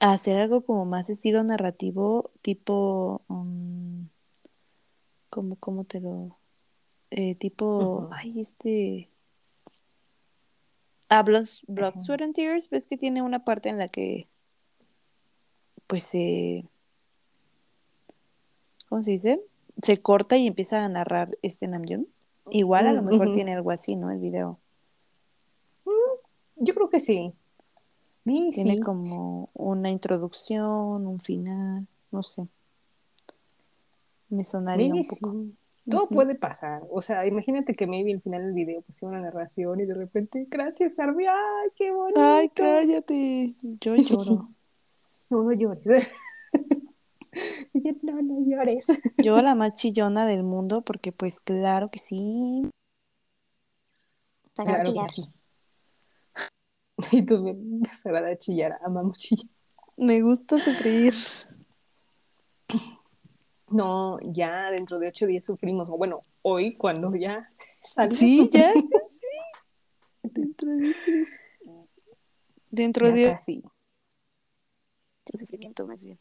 [0.00, 4.08] a hacer algo como más estilo narrativo, tipo um,
[5.30, 6.36] como cómo te lo
[7.10, 8.08] eh, tipo Ujú.
[8.12, 9.10] ay este
[11.08, 11.96] ah Blood, Blood.
[11.98, 14.28] Sweat and Tears, ves que tiene una parte en la que
[15.86, 16.64] pues se
[18.88, 19.40] ¿cómo se dice?
[19.82, 22.06] se corta y empieza a narrar este Namjoon.
[22.50, 24.10] Igual a lo Mm, mejor tiene algo así, ¿no?
[24.10, 24.58] El video.
[26.56, 27.34] Yo creo que sí.
[28.24, 28.80] Sí, Tiene sí.
[28.80, 32.48] como una introducción, un final, no sé.
[34.28, 35.32] Me sonaría Maybe un poco.
[35.44, 35.56] sí.
[35.88, 36.82] Todo puede pasar.
[36.90, 40.44] O sea, imagínate que maybe al final del video pusiera una narración y de repente,
[40.50, 42.20] gracias, Arby, ¡ay, qué bonito!
[42.20, 43.54] Ay, cállate.
[43.62, 44.48] Yo lloro.
[45.28, 46.08] No, no llores.
[47.74, 48.86] Yo, no, no llores.
[49.18, 52.70] Yo la más chillona del mundo, porque pues claro que sí.
[54.54, 55.06] Claro que chillar.
[55.08, 55.22] sí.
[57.10, 59.50] Y tú me se va a chillar, amamos chillar.
[59.96, 61.12] Me gusta sufrir.
[63.68, 65.90] No, ya dentro de ocho días sufrimos.
[65.90, 67.48] O bueno, hoy cuando ya.
[68.10, 68.72] Sí, ya.
[68.72, 68.80] sí.
[70.22, 71.28] Dentro de ocho días.
[72.70, 73.62] Dentro Ya de casi.
[75.24, 76.18] Sin sufrimiento, más bien.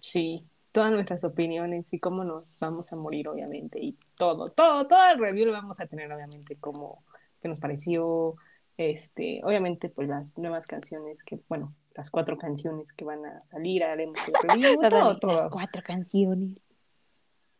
[0.00, 5.10] Sí, todas nuestras opiniones y cómo nos vamos a morir, obviamente, y todo, todo, todo
[5.10, 7.04] el review lo vamos a tener, obviamente, como
[7.40, 8.36] qué nos pareció,
[8.76, 13.84] este, obviamente, pues las nuevas canciones que, bueno, las cuatro canciones que van a salir,
[13.84, 15.36] haremos el review, todo, todo.
[15.36, 16.60] las cuatro canciones.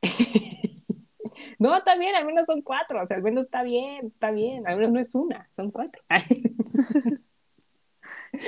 [1.58, 4.66] No, está bien, al menos son cuatro, o sea, al menos está bien, está bien,
[4.66, 6.02] al menos no es una, son cuatro.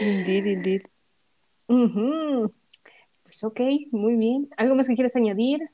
[0.00, 0.82] Indeed, indeed.
[1.68, 2.52] Ujú.
[3.22, 3.60] Pues ok,
[3.92, 4.48] muy bien.
[4.56, 5.70] ¿Algo más que quieras añadir?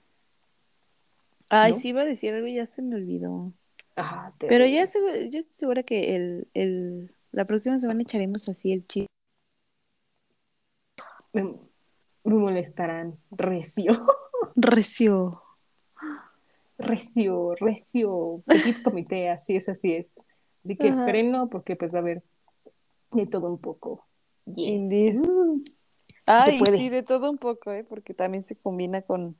[1.48, 1.78] Ay, ¿No?
[1.78, 3.52] sí iba a decir algo y ya se me olvidó.
[3.96, 8.86] Ah, Pero ya yo estoy segura que el, el, la próxima semana echaremos así el
[8.86, 9.08] chiste.
[11.32, 11.42] Me,
[12.24, 13.92] me molestarán recio.
[14.54, 15.42] Recio.
[16.78, 20.18] recio, recio, petit comité, así es, así es.
[20.64, 22.22] Así que espérenlo porque pues va a haber
[23.12, 24.06] de todo un poco.
[24.46, 25.14] Yeah.
[25.14, 25.64] Mm.
[26.64, 27.84] Sí, de todo un poco, ¿eh?
[27.88, 29.36] Porque también se combina con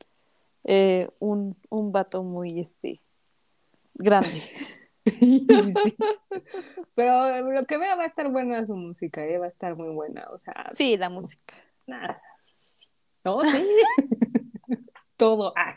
[0.64, 3.01] eh, un, un vato muy, este,
[3.95, 4.43] grande.
[5.05, 5.45] Sí.
[6.95, 9.36] Pero lo que vea va a estar buena su música, ¿eh?
[9.36, 11.55] va a estar muy buena, o sea, Sí, la música.
[11.87, 12.20] Nada.
[13.24, 13.66] No, sí.
[15.16, 15.76] todo ah,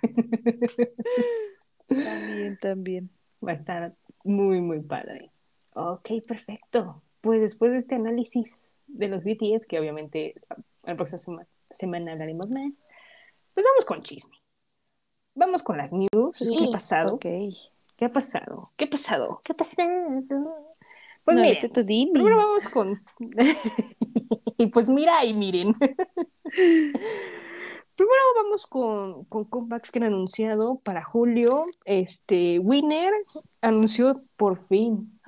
[1.88, 3.10] También, también.
[3.45, 5.32] va a estar muy, muy padre.
[5.74, 7.01] Ok, perfecto.
[7.22, 8.45] Pues después de este análisis
[8.88, 10.36] de los BTS, que obviamente
[10.84, 12.88] la próxima sema- semana hablaremos más,
[13.53, 14.38] pues vamos con chisme.
[15.36, 16.38] Vamos con las news.
[16.38, 16.56] Sí.
[16.58, 17.20] ¿Qué ha pasado?
[17.20, 18.64] ¿Qué ha pasado?
[18.78, 19.41] ¿Qué ha pasado?
[19.43, 19.82] ¿Qué pasó?
[21.26, 22.13] Pues no, miren, ese tú dime.
[22.13, 23.01] primero vamos con...
[24.57, 25.76] y pues mira y miren.
[27.95, 31.65] Primero vamos con, con comebacks que han anunciado para julio.
[31.86, 33.11] Este, Winner
[33.61, 35.19] anunció por fin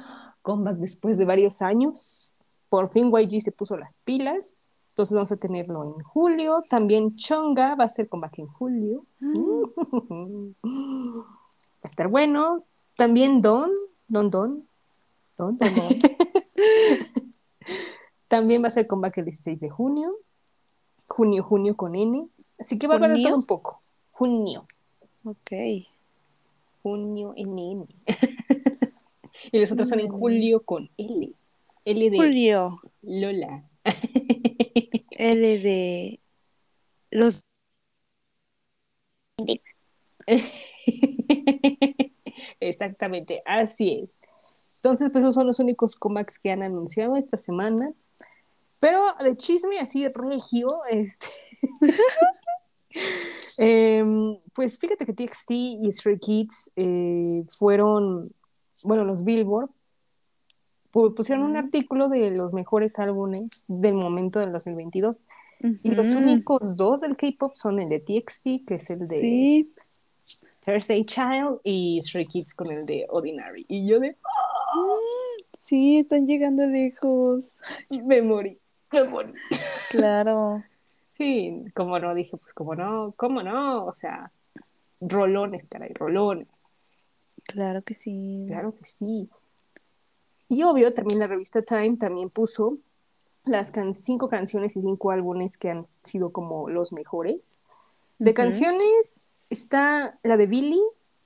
[0.41, 2.37] comeback después de varios años.
[2.69, 4.59] Por fin YG se puso las pilas.
[4.89, 6.61] Entonces vamos a tenerlo en julio.
[6.69, 9.05] También Chonga va a ser comeback en julio.
[10.63, 12.65] Va a estar bueno.
[12.95, 13.69] También Don,
[14.07, 14.66] Don Don,
[18.29, 20.11] También va a ser comeback el 16 de junio.
[21.07, 22.27] Junio, junio con N.
[22.59, 23.75] Así que va a todo un poco.
[24.11, 24.65] Junio.
[25.23, 25.51] Ok.
[26.83, 27.85] Junio en N.
[29.51, 30.19] y los otros son en Mm.
[30.19, 31.31] julio con L.
[31.85, 32.75] L de Julio.
[33.01, 33.63] Lola.
[35.11, 36.19] L de
[37.11, 37.45] los
[42.59, 44.19] Exactamente, así es.
[44.87, 47.91] Entonces, pues esos son los únicos comebacks que han anunciado esta semana.
[48.79, 51.27] Pero de chisme así regio, este.
[53.57, 58.23] em, pues fíjate que TXT y Stray Kids eh, fueron,
[58.85, 59.71] bueno, los Billboard
[60.93, 65.25] pu- pusieron un artículo de los mejores álbumes del momento del 2022.
[65.83, 69.73] Y los únicos dos del K-pop son el de TXT, que es el de Sí,
[70.63, 73.65] Thursday Child, y Stray Kids con el de Ordinary.
[73.67, 74.15] Y yo de,
[75.59, 77.51] sí, están llegando lejos.
[78.05, 78.59] me morí,
[78.91, 79.33] me morí.
[79.89, 80.63] Claro.
[81.09, 84.31] Sí, como no, dije, pues como no, cómo no, o sea,
[85.01, 86.47] rolones, caray, rolones,
[87.43, 88.45] Claro que sí.
[88.47, 89.27] claro que sí.
[90.47, 92.77] Y obvio, también la revista Time también puso
[93.45, 97.63] las can- cinco canciones y cinco álbumes que han sido como los mejores.
[98.19, 100.81] De canciones está la de Billy,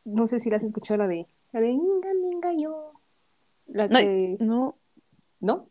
[0.06, 2.91] no sé si la has escuchado, la de, la de Inga, Minga, yo.
[3.72, 4.78] La No, que, no,
[5.40, 5.68] ¿no?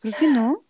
[0.00, 0.64] creo que no.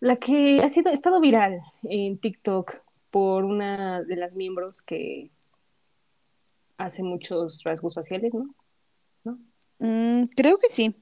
[0.00, 5.30] La que ha sido, estado viral en TikTok por una de las miembros que
[6.76, 8.54] hace muchos rasgos faciales, ¿no?
[9.78, 10.94] Mm, creo que sí.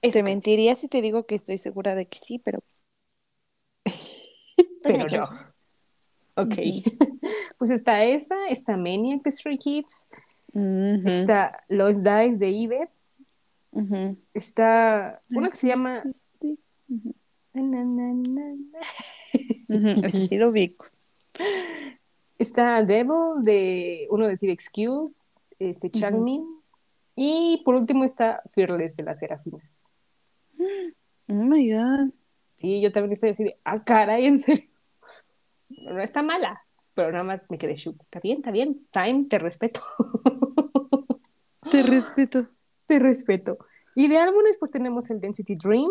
[0.00, 2.62] Te mentiría si te digo que estoy segura de que sí, pero
[4.82, 5.28] pero no.
[6.36, 6.56] Ok.
[7.58, 10.08] pues está esa, está Maniac de Stray Kids,
[10.54, 12.88] Está Love Dive de Ive,
[13.72, 14.16] ujú.
[14.32, 16.02] está una que se llama...
[19.68, 20.86] Ese sí lo ubico.
[22.38, 25.10] Está Devil de uno de TVXQ,
[25.58, 26.44] este Changmin.
[27.16, 29.78] Y por último está Fearless de las Serafinas.
[31.28, 32.10] Oh my god.
[32.56, 34.68] Sí, yo también estoy así de, ah, caray, en serio.
[35.68, 38.00] No está mala, pero nada más me quedé shook.
[38.02, 38.86] Está bien, está bien.
[38.90, 39.80] Time, te respeto.
[41.74, 42.46] Te respeto.
[42.86, 43.58] te respeto.
[43.96, 45.90] Y de álbumes, pues tenemos el Density Dream,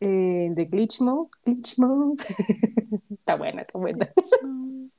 [0.00, 1.30] eh, el de Glitch Mode.
[1.44, 2.22] Glitch Mode.
[3.10, 4.10] está buena, está buena.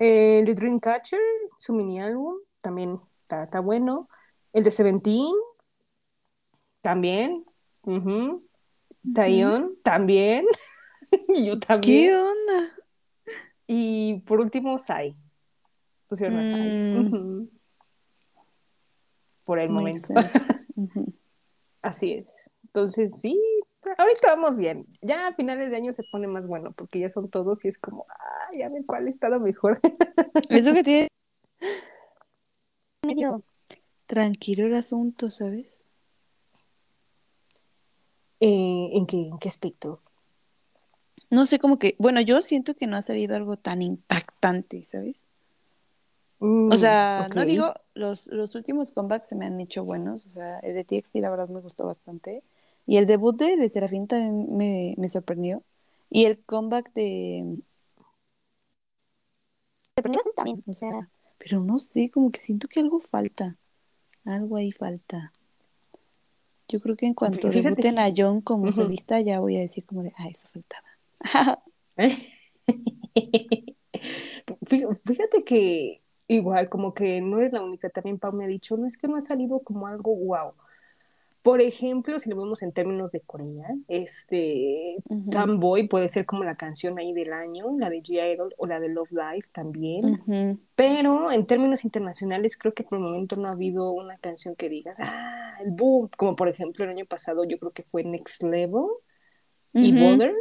[0.00, 1.18] El de Dreamcatcher,
[1.58, 4.08] su mini álbum, también está, está bueno.
[4.52, 5.34] El de Seventeen,
[6.82, 7.44] también.
[9.12, 10.46] Taeyeon, también.
[11.34, 12.14] y yo ¿Qué también.
[12.14, 12.68] onda?
[13.66, 15.16] Y por último, Sai.
[16.06, 16.70] Pusieron a Sai.
[16.70, 17.57] Mm.
[19.48, 20.30] Por el Makes momento.
[21.80, 22.50] Así es.
[22.64, 23.40] Entonces, sí,
[23.96, 24.86] ahorita vamos bien.
[25.00, 27.78] Ya a finales de año se pone más bueno, porque ya son todos y es
[27.78, 29.80] como, ah, ya ver cuál ha estado mejor.
[30.50, 31.08] Eso que tiene
[33.06, 33.42] Medio.
[34.04, 35.82] tranquilo el asunto, ¿sabes?
[38.40, 39.96] Eh, ¿en, qué, ¿En qué aspecto?
[41.30, 45.16] No sé, como que, bueno, yo siento que no ha salido algo tan impactante, ¿sabes?
[46.40, 50.30] Mm, O sea, no digo, los, los últimos comebacks se me han hecho buenos, o
[50.30, 52.42] sea, el de TXT la verdad me gustó bastante.
[52.86, 55.62] Y el debut de, de Serafín también me, me sorprendió.
[56.10, 57.58] Y el comeback de...
[59.94, 60.64] Te prendió bastante también.
[60.66, 63.56] O sea, Pero no sé, como que siento que algo falta.
[64.24, 65.32] Algo ahí falta.
[66.68, 68.12] Yo creo que en cuanto Fíjate debuten que a.
[68.16, 70.86] John como solista ya voy a decir como de, ah, eso faltaba.
[74.66, 78.76] Fí- Fíjate que igual, como que no es la única, también Pau me ha dicho,
[78.76, 80.52] no es que no ha salido como algo wow.
[81.40, 85.30] Por ejemplo, si lo vemos en términos de Corea, este Ujú.
[85.30, 88.88] Tomboy puede ser como la canción ahí del año, la de G-Idol o la de
[88.90, 90.20] Love Live también.
[90.74, 94.68] Pero en términos internacionales creo que por el momento no ha habido una canción que
[94.68, 98.42] digas, ah, el boom, como por ejemplo el año pasado yo creo que fue Next
[98.42, 98.84] Level
[99.72, 99.92] y.
[99.96, 100.34] Border,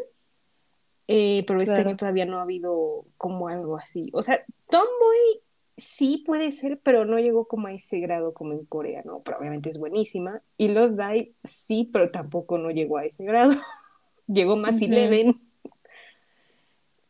[1.07, 1.89] eh, pero este Claro.
[1.89, 4.09] año todavía no ha habido como algo así.
[4.13, 5.41] O sea, Tomboy
[5.77, 9.19] sí puede ser, pero no llegó como a ese grado como en Corea, ¿no?
[9.23, 10.41] Pero obviamente es buenísima.
[10.57, 13.53] Y Love Dive sí, pero tampoco no llegó a ese grado.
[14.27, 14.85] llegó más Ujú.
[14.85, 15.39] Eleven.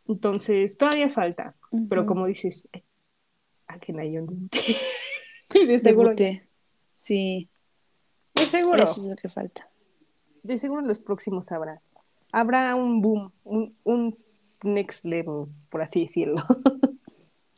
[0.08, 1.56] Entonces, todavía falta.
[1.90, 2.70] Pero como dices,
[3.68, 3.94] a que
[5.54, 6.48] Y de seguro, Debuté.
[6.94, 7.50] Sí,
[8.36, 9.70] de seguro, eso es lo que falta.
[10.44, 11.82] de seguro en los próximos habrá.
[12.32, 14.18] Habrá un boom, un, un
[14.64, 16.38] next level, por así decirlo.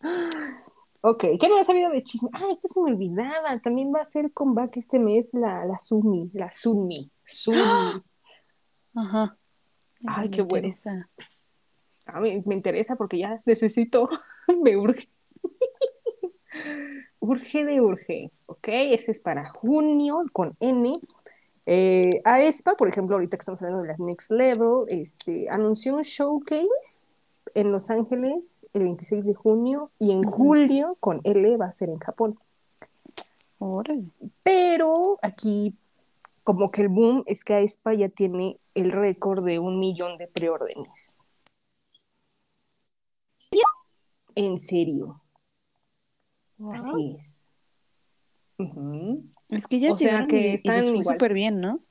[1.01, 2.29] ok, ¿qué me ha sabido de chisme?
[2.33, 3.57] Ah, esta se me olvidaba.
[3.63, 7.11] También va a ser comeback este mes la, la Sumi, la Sunmi.
[7.23, 7.61] Sunmi.
[8.95, 9.37] Ajá.
[10.05, 10.69] Ay, Me qué bueno.
[12.05, 14.09] A mí me interesa porque ya necesito,
[14.63, 15.09] me urge.
[17.19, 18.67] urge de urge, ¿ok?
[18.69, 20.93] Ese es para junio con N.
[21.65, 26.01] Eh, Aespa, por ejemplo, ahorita que estamos hablando de las Next Level, este, anunció un
[26.01, 27.08] showcase
[27.55, 31.89] en Los Ángeles el 26 de junio y en julio con L va a ser
[31.89, 32.39] en Japón.
[33.57, 34.05] Órale.
[34.43, 35.75] Pero aquí,
[36.43, 40.27] como que el boom es que Aespa ya tiene el récord de un millón de
[40.27, 41.19] preórdenes.
[44.35, 45.21] En serio.
[46.71, 47.35] Así es.
[49.49, 51.81] Es que ya O sea, llegaron que y, están súper bien, ¿no?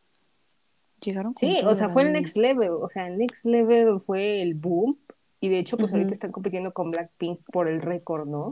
[1.02, 2.70] Llegaron Sí, o sea, fue el next level.
[2.70, 4.98] O sea, el next level fue el boom.
[5.40, 8.50] Y de hecho, pues ahorita están compitiendo con Blackpink por el récord, ¿no?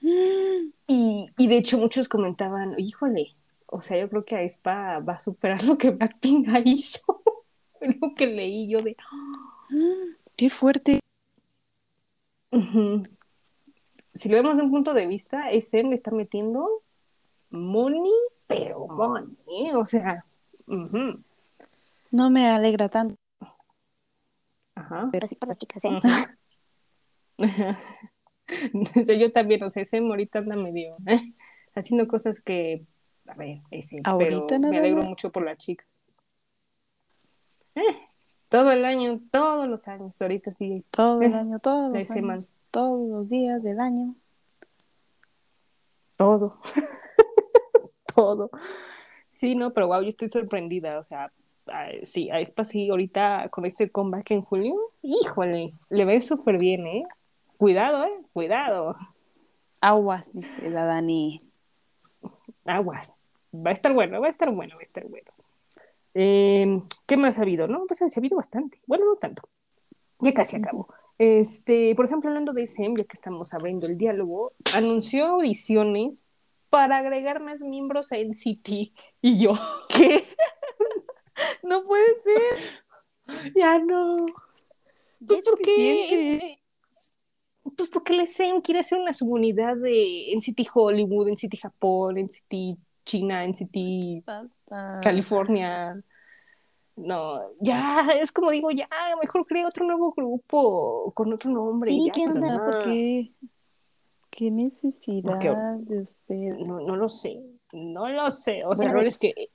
[0.00, 3.34] Y, y de hecho, muchos comentaban, híjole,
[3.66, 7.22] o sea, yo creo que Aespa va a superar lo que Blackpink hizo.
[7.80, 8.96] Lo que leí yo de.
[10.36, 11.00] Qué fuerte.
[14.14, 16.82] Si lo vemos de un punto de vista, SM le está metiendo
[17.50, 18.12] money,
[18.48, 19.74] pero money, ¿eh?
[19.74, 20.08] o sea.
[22.10, 23.16] No me alegra tanto.
[24.86, 25.08] Ajá.
[25.12, 26.00] pero sí para las chicas, ¿eh?
[27.38, 27.78] Ajá.
[29.18, 31.34] Yo también, o sea, SM ahorita anda medio ¿eh?
[31.74, 32.84] haciendo cosas que
[33.26, 34.00] a ver, ese.
[34.04, 35.86] Ahorita pero nada me alegro mucho por las chicas.
[37.74, 37.82] Eh,
[38.48, 40.84] todo el año, todos los años, ahorita sí.
[40.90, 44.14] Todo el año, todos los años, todos los días del año.
[46.16, 46.58] Todo.
[48.14, 48.50] todo.
[49.26, 50.98] Sí, no, pero wow, yo estoy sorprendida.
[50.98, 51.32] O sea,
[51.68, 56.58] ah, sí, a Espa sí, ahorita con este comeback en julio, híjole, le ve súper
[56.58, 57.04] bien, ¿eh?
[57.56, 58.12] Cuidado, ¿eh?
[58.32, 58.96] Cuidado.
[59.80, 61.42] Aguas, dice la Dani.
[62.64, 63.34] Aguas.
[63.54, 65.30] Va a estar bueno, va a estar bueno, va a estar bueno.
[66.14, 67.68] Eh, ¿Qué más ha habido?
[67.68, 68.80] No, pues ha habido bastante.
[68.86, 69.42] Bueno, no tanto.
[70.20, 70.88] Ya casi acabó.
[71.18, 76.26] Este, por ejemplo, hablando de SEM, ya que estamos abriendo el diálogo, anunció audiciones
[76.68, 78.92] para agregar más miembros a NCT.
[79.22, 79.52] Y yo,
[79.88, 80.24] ¿Qué?
[81.66, 83.52] No puede ser.
[83.54, 84.16] ya no.
[85.26, 86.60] Pues es porque, suficiente.
[87.76, 93.44] pues porque la SEM quiere hacer una subunidad de NCT Hollywood, NCT Japón, NCT China,
[93.46, 95.00] NCT Basta.
[95.02, 96.00] California.
[96.96, 98.88] No, ya, es como digo, ya,
[99.20, 101.90] mejor crea otro nuevo grupo con otro nombre.
[101.90, 102.56] Sí, ya, ¿qué onda?
[102.56, 103.30] no, ¿Por qué?
[104.30, 105.48] ¿Qué necesidad Porque-
[105.94, 106.56] de usted?
[106.58, 107.36] No, no lo sé,
[107.72, 108.64] no lo sé.
[108.64, 109.50] O sea, Bueno, verdad es que.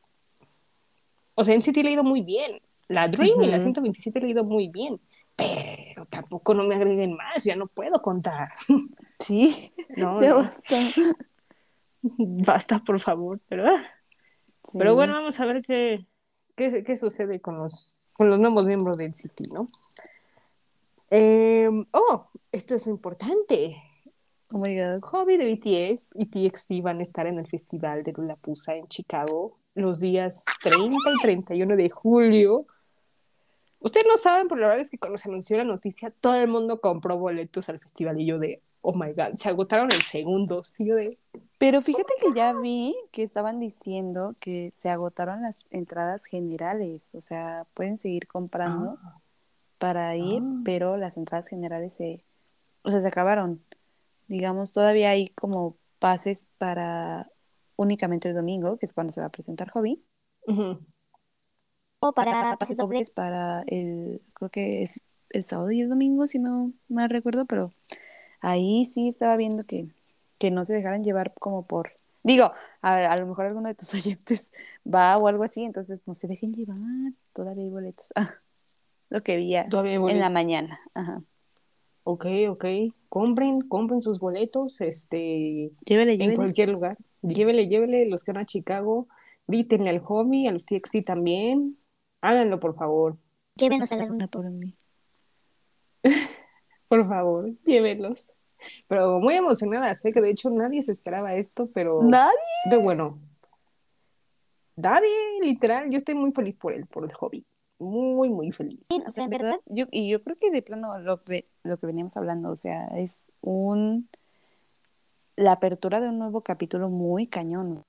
[1.36, 2.62] O sea, NCT le ha ido muy bien.
[2.88, 3.64] La Dream y la Ujú.
[3.64, 5.00] 127 le ha ido muy bien.
[5.38, 8.50] Pero tampoco no me agreguen más, ya no puedo contar.
[9.20, 10.36] Sí, No, ya no.
[10.38, 10.76] basta.
[12.02, 13.38] Basta, por favor.
[13.48, 13.66] Pero,
[14.64, 14.78] Sí.
[14.80, 16.06] pero bueno, vamos a ver qué,
[16.58, 19.68] qué, qué sucede con los, con los nuevos miembros de NCT, ¿no?
[21.10, 23.76] Em, oh, esto es importante.
[24.52, 25.02] Oh my god.
[25.04, 29.58] Hobby de BTS y TXT van a estar en el festival de Lollapalooza en Chicago
[29.76, 32.56] los días 30 y 31 de julio.
[33.80, 36.48] Ustedes no saben, pero la verdad es que cuando se anunció la noticia, todo el
[36.48, 40.80] mundo compró boletos al festival y yo de, oh my god, se agotaron en segundos.
[40.80, 41.18] Y yo de,
[41.58, 47.22] Pero fíjate que ya vi que estaban diciendo que se agotaron las entradas generales, o
[47.22, 49.00] sea, pueden seguir comprando
[49.80, 50.62] para ir, Ah.
[50.64, 52.24] pero las entradas generales se,
[52.84, 53.64] o sea, se acabaron.
[54.28, 57.31] Digamos, todavía hay como pases para
[57.82, 60.04] únicamente el domingo, que es cuando se va a presentar Hobby.
[62.00, 66.28] O para pases pases dobles para el, creo que es el sábado y el domingo,
[66.28, 67.72] si no mal recuerdo, pero
[68.42, 69.88] ahí sí estaba viendo que,
[70.38, 71.92] que no se dejaran llevar como por,
[72.24, 72.52] digo,
[72.82, 74.52] a, a lo mejor alguno de tus oyentes
[74.86, 76.78] va o algo así, entonces no se dejen llevar,
[77.34, 78.12] todavía hay boletos.
[79.10, 80.80] Lo que vi en la mañana.
[80.94, 81.22] Ajá.
[82.04, 82.66] Ok, ok.
[83.10, 86.98] Compren, compren sus boletos, este, Llévele, en cualquier lugar.
[87.22, 89.08] Llévele, llévele los que van a Chicago.
[89.48, 91.78] Grítenle al hobby, a los TXT también.
[92.22, 93.18] Háganlo, por favor.
[93.56, 94.16] Llévenos a la luna.
[94.16, 94.76] Una por mí.
[96.88, 98.34] Por favor, llévenlos.
[98.90, 102.34] Pero muy emocionada, sé que de hecho nadie se esperaba esto, pero Nadie.
[102.70, 103.18] de bueno.
[104.76, 105.10] Nadie,
[105.42, 107.46] literal, yo estoy muy feliz por él, por el hobby.
[107.80, 108.82] Muy, muy feliz.
[108.90, 111.22] Sí, o sea, en verdad, Yo, y yo creo que de plano lo
[111.64, 114.10] lo que veníamos hablando, o sea, es un
[115.42, 117.84] la apertura de un nuevo capítulo muy cañón.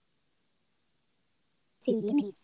[1.81, 2.35] sí viene.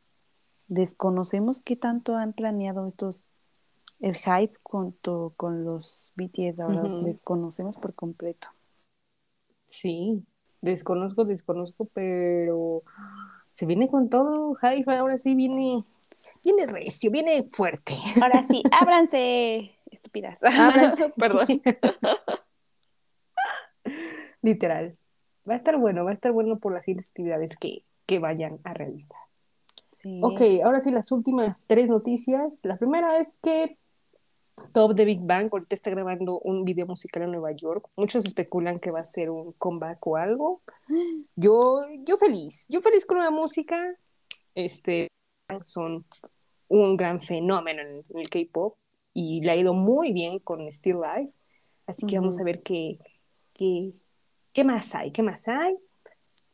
[0.69, 3.27] Desconocemos qué tanto han planeado estos
[4.01, 7.05] el hype con, to- con los BTS, Ujú.
[7.05, 8.49] desconocemos por completo.
[9.67, 10.23] Sí,
[10.61, 12.83] desconozco, desconozco, pero
[13.51, 15.85] se viene con todo, Hype, ahora sí viene,
[16.45, 17.95] viene recio, viene fuerte.
[18.21, 20.39] Ahora sí, ábranse, estúpidas.
[20.43, 21.09] Ábranse.
[21.17, 21.47] Perdón.
[24.43, 24.97] Literal.
[25.49, 28.59] Va a estar bueno, va a estar bueno por las siguientes actividades que, que vayan
[28.65, 29.19] a realizar.
[30.03, 30.21] Sí.
[30.23, 32.61] Ok, ahora sí, las últimas tres noticias.
[32.63, 33.79] La primera es que
[34.73, 37.89] Top de Big Bang ahorita está grabando un video musical en Nueva York.
[37.97, 40.63] Muchos especulan que va a ser un comeback o algo.
[41.37, 41.61] Yo,
[42.05, 43.95] yo feliz, yo feliz con la música.
[44.55, 45.09] Este,
[45.65, 46.05] son
[46.69, 48.77] un gran fenómeno en el K-pop
[49.15, 51.33] y le ha ido muy bien con Still Life.
[51.87, 52.99] Así que vamos a ver qué,
[53.55, 53.93] qué,
[54.59, 55.77] qué más hay, qué más hay.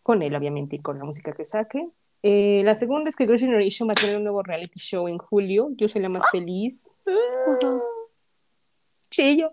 [0.02, 1.88] Con él, obviamente, y con la música que saque.
[2.22, 5.16] Eh, la segunda es que Girls' Generation va a tener un nuevo reality show en
[5.16, 5.70] julio.
[5.78, 6.98] Yo soy la más feliz.
[7.06, 7.80] Ajá.
[9.10, 9.48] Chillo.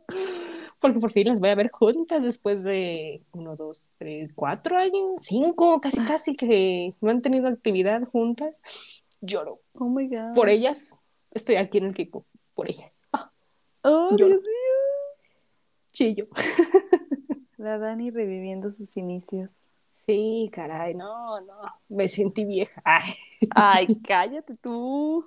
[0.82, 5.14] Porque por fin las voy a ver juntas después de uno, dos, tres, cuatro años,
[5.20, 8.62] cinco, casi, casi que no han tenido actividad juntas.
[9.22, 10.34] Lloro Oh my god.
[10.36, 10.99] por ellas.
[11.32, 12.99] Estoy aquí en el K-pop por ellas.
[13.14, 13.32] Ah,
[13.84, 14.10] Oh.
[14.14, 14.39] Dios mío.
[15.93, 16.26] chillo.
[17.62, 19.62] La Dani reviviendo sus inicios.
[20.05, 21.53] Sí, caray, no, no.
[21.89, 22.82] Me sentí vieja.
[22.84, 23.14] Ay,
[23.51, 25.24] Ay, cállate tú.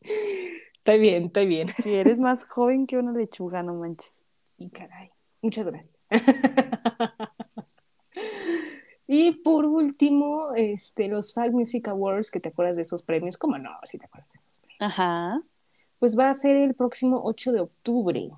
[0.00, 1.68] estoy bien, estoy bien.
[1.68, 4.22] Si eres más joven que una lechuga, no manches.
[4.46, 5.10] Sí, caray.
[5.42, 5.94] Muchas gracias.
[9.10, 13.56] Y por último, este, los Fall Music Awards, que te acuerdas de esos premios, ¿cómo
[13.56, 13.70] no?
[13.84, 14.80] Si te acuerdas de esos premios.
[14.80, 15.40] Ajá.
[15.98, 18.30] Pues va a ser el próximo 8 de octubre.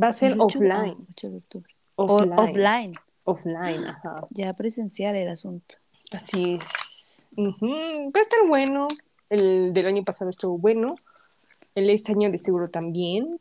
[0.00, 0.96] Va a ser ah, offline.
[1.10, 1.74] 8 de octubre.
[1.96, 2.32] Offline.
[2.32, 2.94] O- offline.
[3.24, 4.16] Offline, ajá.
[4.30, 5.76] Ya presencial el asunto.
[6.10, 7.16] Así es.
[7.36, 8.88] Ujú, Va a estar bueno.
[9.28, 10.96] El del año pasado estuvo bueno.
[11.74, 13.40] El este año de seguro también.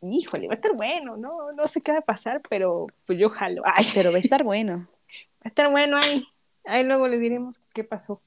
[0.00, 1.52] Híjole, va a estar bueno, ¿no?
[1.52, 3.62] No sé qué va a pasar, pero pues yo jalo.
[3.66, 4.78] Ay, Pero va a estar bueno.
[4.78, 6.26] va a estar bueno ahí.
[6.64, 8.20] Ahí luego les diremos qué pasó.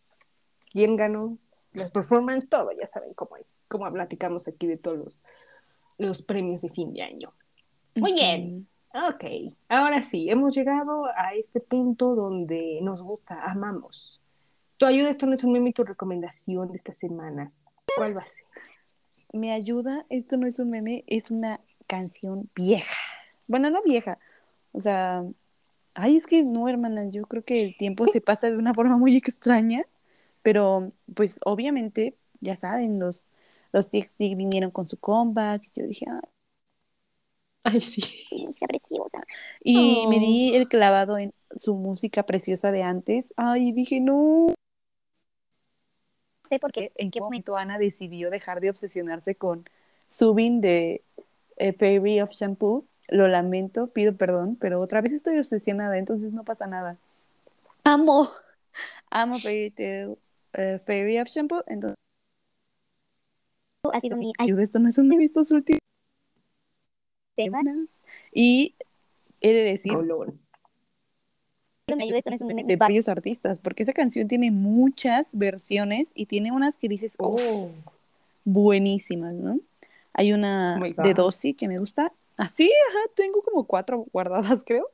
[0.71, 1.37] ¿Quién ganó?
[1.73, 3.63] Las performances, todo, ya saben cómo es.
[3.67, 5.25] Cómo platicamos aquí de todos los,
[5.97, 7.33] los premios de fin de año.
[7.95, 8.67] Muy bien.
[8.93, 14.21] Ok, ahora sí, hemos llegado a este punto donde nos gusta, amamos.
[14.77, 17.51] Tu ayuda, esto no es un meme tu recomendación de esta semana.
[17.95, 18.47] ¿Cuál va a ser?
[19.33, 22.95] Me ayuda, esto no es un meme, es una canción vieja.
[23.47, 24.19] Bueno, no vieja.
[24.71, 25.23] O sea,
[25.93, 28.97] ay, es que no, hermana, yo creo que el tiempo se pasa de una forma
[28.97, 29.85] muy extraña,
[30.43, 33.27] pero pues obviamente, ya saben, los,
[33.71, 35.63] los TXT vinieron con su comeback.
[35.73, 36.21] y Yo dije, ah,
[37.63, 38.01] Ay, sí.
[38.29, 39.23] Sí, música preciosa.
[39.63, 40.19] y me Oh.
[40.21, 43.33] di el clavado en su música preciosa de antes.
[43.35, 44.47] Ay, dije, no.
[44.47, 44.53] No
[46.49, 46.91] sé por qué.
[46.95, 49.65] ¿En qué momento Ana decidió dejar de obsesionarse con
[50.07, 51.03] Subin de
[51.57, 52.85] eh, Fairy of Shampoo?
[53.09, 56.97] Lo lamento, pido perdón, pero otra vez estoy obsesionada, entonces no pasa nada.
[57.83, 58.29] Amo,
[59.09, 60.17] amo Fairy, Tail,
[60.53, 61.95] eh, Fairy of Shampoo, entonces
[63.93, 65.79] Ha sido mi ay, yo de esto no es un visto sus últimos
[67.35, 68.01] semanas.
[68.33, 68.75] Y
[69.41, 70.33] he de decir Color.
[71.95, 72.63] Me ayuda, esto no es un meme.
[72.65, 77.71] de varios artistas, porque esa canción tiene muchas versiones y tiene unas que dices, oh,
[78.43, 79.61] buenísimas, ¿no?
[80.11, 81.13] Hay una Oh de.
[81.13, 82.11] Dossi que me gusta.
[82.35, 84.89] Así, ajá, tengo como cuatro guardadas, creo.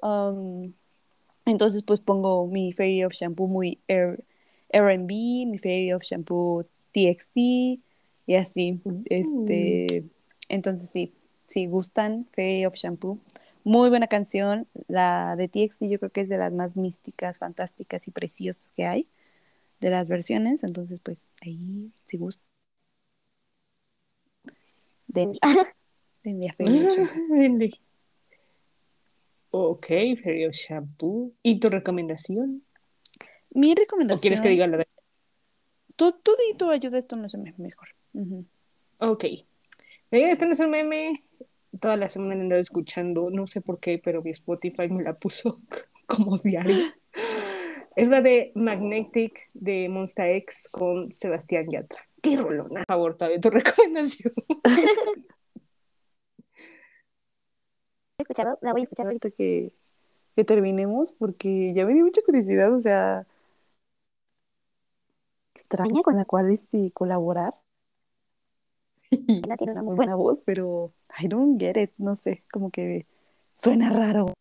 [0.00, 0.72] Um,
[1.44, 7.80] entonces, pues pongo mi Fairy of Shampoo muy RB, mi Fairy of Shampoo TXT
[8.26, 8.80] y así.
[8.84, 9.02] Mm.
[9.10, 10.04] Este,
[10.48, 11.12] entonces, sí,
[11.46, 13.18] si gustan Fairy of Shampoo,
[13.64, 14.66] muy buena canción.
[14.88, 18.86] La de TXT yo creo que es de las más místicas, fantásticas y preciosas que
[18.86, 19.08] hay
[19.80, 20.64] de las versiones.
[20.64, 22.44] Entonces, pues ahí, si gustan.
[25.06, 25.38] Denle
[26.48, 27.78] a Fairy of Shampoo.
[29.54, 29.86] Ok,
[30.22, 31.34] Fairy of Shampoo.
[31.42, 32.64] ¿Y tu recomendación?
[33.50, 34.22] Mi ¿O recomendación.
[34.22, 34.88] quieres que diga la de...
[35.94, 37.88] Tú, tú tu ayuda, esto no se me mejor.
[38.98, 39.24] Ok.
[40.10, 41.24] Oigan, Este no es un meme.
[41.80, 45.14] Toda la semana he andado escuchando, no sé por qué, pero mi Spotify me la
[45.14, 45.60] puso
[46.06, 46.76] como diario.
[47.96, 52.00] Es la de Magnetic de Monsta X con Sebastián Yatra.
[52.22, 52.80] ¡Qué rolona!
[52.80, 54.32] Por favor, todavía tu recomendación.
[58.18, 59.06] escuchado, la voy a escuchar.
[59.06, 59.72] Ahorita que,
[60.36, 63.26] que terminemos, porque ya me dio mucha curiosidad, o sea,
[65.54, 67.54] extraña con la cual este, colaborar.
[69.46, 73.06] La tiene una Muy buena voz, pero I don't get it, no sé, como que
[73.54, 74.32] suena raro.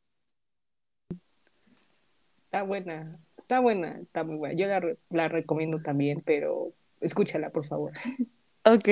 [2.45, 4.55] Está buena, está buena, está muy buena.
[4.55, 7.93] Yo la, re- la recomiendo también, pero escúchala, por favor.
[8.63, 8.87] Ok.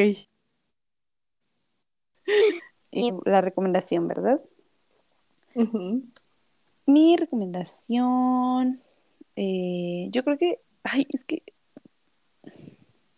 [2.92, 4.42] Y la recomendación, ¿verdad?
[6.88, 8.82] Mi recomendación,
[9.36, 11.44] eh, yo creo que, ay, es que,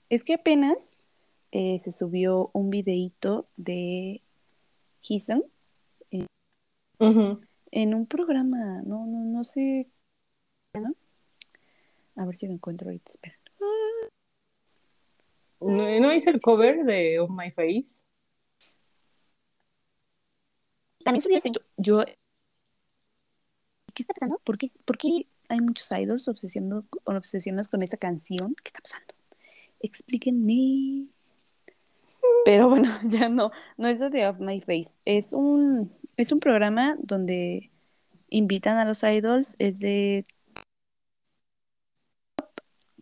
[0.10, 0.98] es que apenas
[1.52, 4.22] eh, se subió un videíto de
[5.02, 5.44] Hisan
[7.00, 7.42] Ujú.
[7.72, 9.88] en un programa, no, no, no sé,
[10.80, 10.94] ¿no?
[12.16, 13.36] A ver si lo encuentro ahorita, espera.
[15.60, 18.06] ¿No, no hice el cover de Of My Face?
[21.04, 21.52] También subió ese.
[21.52, 22.06] Yo, yo-
[23.94, 24.40] ¿Qué está pasando?
[24.44, 28.56] ¿por qué, por qué hay muchos idols obsesionando, obsesionados con esta canción?
[28.64, 29.14] ¿Qué está pasando?
[29.82, 31.08] Explíquenme.
[32.46, 34.96] Pero bueno, ya no, no es de Off My Face.
[35.06, 37.72] Es un, es un programa donde
[38.30, 40.26] invitan a los idols, es de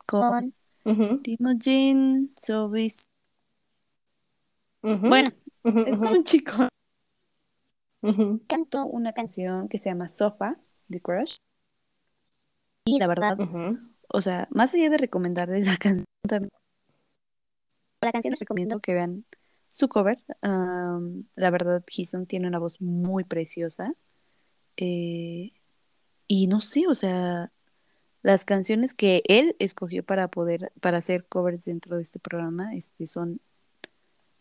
[0.06, 0.54] con
[1.24, 3.08] Imogen, Sobis.
[4.84, 5.32] ujú, Bueno,
[5.86, 6.68] es con un chico.
[8.48, 10.56] Cantó una canción que se llama Sofa
[10.88, 11.36] de Crush.
[12.86, 13.38] Y la verdad,
[14.08, 16.52] o sea, más allá de recomendarles la canción, también
[18.02, 18.80] la canción les recomiendo.
[18.80, 19.26] que vean
[19.72, 20.20] su cover.
[20.42, 23.94] La verdad, Hisun tiene una voz muy preciosa.
[24.78, 25.54] Eh,
[26.28, 27.52] y no sé, o sea,
[28.22, 33.08] las canciones que él escogió para poder, para hacer covers dentro de este programa, este,
[33.08, 33.42] son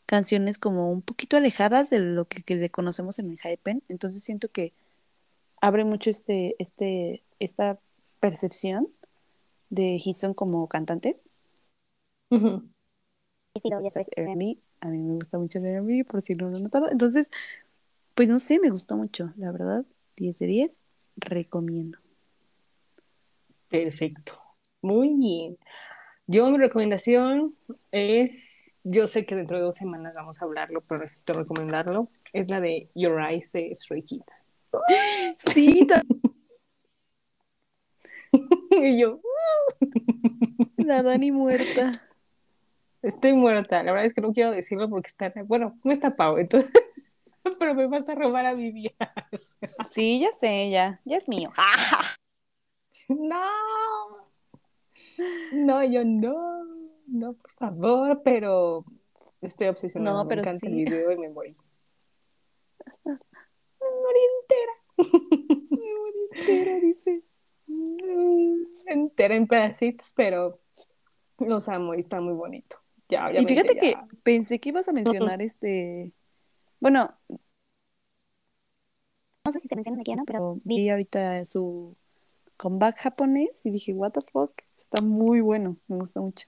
[0.07, 3.83] canciones como un poquito alejadas de lo que, que le conocemos en el Hypen.
[3.89, 4.73] Entonces siento que
[5.61, 7.79] abre mucho este, este, esta
[8.21, 8.89] percepción
[9.71, 11.21] de Heason como cantante.
[13.59, 14.09] Estilo, ya sabes.
[14.17, 16.91] R&B, a mí me gusta mucho el R&B, por si no lo han notado.
[16.91, 17.31] Entonces,
[18.15, 19.85] pues no sé, me gustó mucho, la verdad.
[20.17, 20.81] 10 de 10,
[21.17, 21.99] recomiendo.
[23.69, 24.41] Perfecto.
[24.83, 25.59] Muy bien.
[26.27, 27.57] Yo mi recomendación
[27.91, 32.51] es, yo sé que dentro de dos semanas vamos a hablarlo, pero necesito recomendarlo, es
[32.51, 34.47] la de Your Eyes de Stray Kids.
[35.55, 35.87] Sí,
[38.71, 39.21] y yo,
[40.77, 41.93] la Dani muerta.
[43.03, 43.83] estoy muerta.
[43.83, 47.17] La verdad es que no quiero decirlo porque está, bueno, no está Pau, entonces,
[47.59, 48.93] pero me vas a robar a mi vida.
[49.91, 51.53] Sí, ya sé, ya, ya es mío.
[53.09, 53.41] No.
[55.53, 56.65] No, yo no.
[57.07, 58.85] No, por favor, pero
[59.41, 60.17] estoy obsesionada.
[60.17, 61.57] No, me pero encanta el video y me morí.
[63.05, 63.15] Me
[63.81, 64.73] morí entera.
[65.71, 67.23] Me morí entera, dice.
[67.67, 70.55] Mm, Entera en pedacitos, pero
[71.39, 72.77] los amo y está muy bonito.
[73.09, 76.13] Ya, Y fíjate que pensé que ibas a mencionar este.
[76.81, 77.11] Bueno,
[79.49, 80.27] No sé si se menciona aquí, ¿no?
[80.27, 81.97] Pero vi ahorita su
[82.59, 86.47] comeback japonés y dije, what the fuck, está muy bueno, me gusta mucho.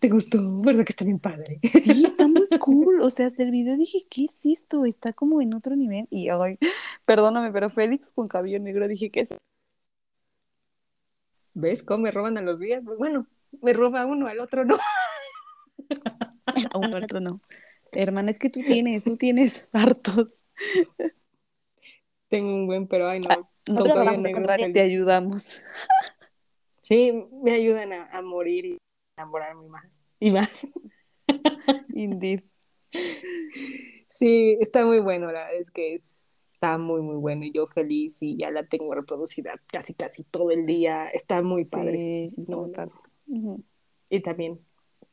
[0.00, 0.38] ¿Te gustó?
[0.62, 1.60] ¿Verdad que está bien padre?
[1.62, 3.02] Sí, está muy cool.
[3.02, 4.86] O sea, hasta el video dije, ¿qué es esto?
[4.86, 6.08] Está como en otro nivel.
[6.10, 6.58] Y ay,
[7.04, 9.28] perdóname, pero Félix con cabello negro dije, ¿qué es?
[11.52, 12.82] ¿Ves cómo me roban a los días?
[12.82, 13.26] Bueno,
[13.60, 14.78] me roba uno, al otro no.
[16.72, 17.40] A uno, al otro no.
[17.92, 20.42] Hermana, es que tú tienes, tú tienes hartos.
[22.28, 23.28] Tengo un buen, pero ay no.
[23.30, 24.60] Ah, nosotros vamos a encontrar.
[24.72, 25.60] Te ayudamos.
[26.82, 28.78] Sí, me ayudan a, a morir y
[29.16, 30.66] enamorarme más y más.
[31.94, 32.42] Indeed.
[34.08, 37.66] Sí, está muy bueno, la verdad es que es- está muy, muy bueno y yo
[37.66, 41.08] feliz y ya la tengo reproducida casi, casi todo el día.
[41.08, 42.00] Está muy padre.
[42.00, 42.72] Sí, sí, sí, no, no.
[42.72, 42.92] padre.
[43.26, 43.62] Ujú.
[44.08, 44.60] Y también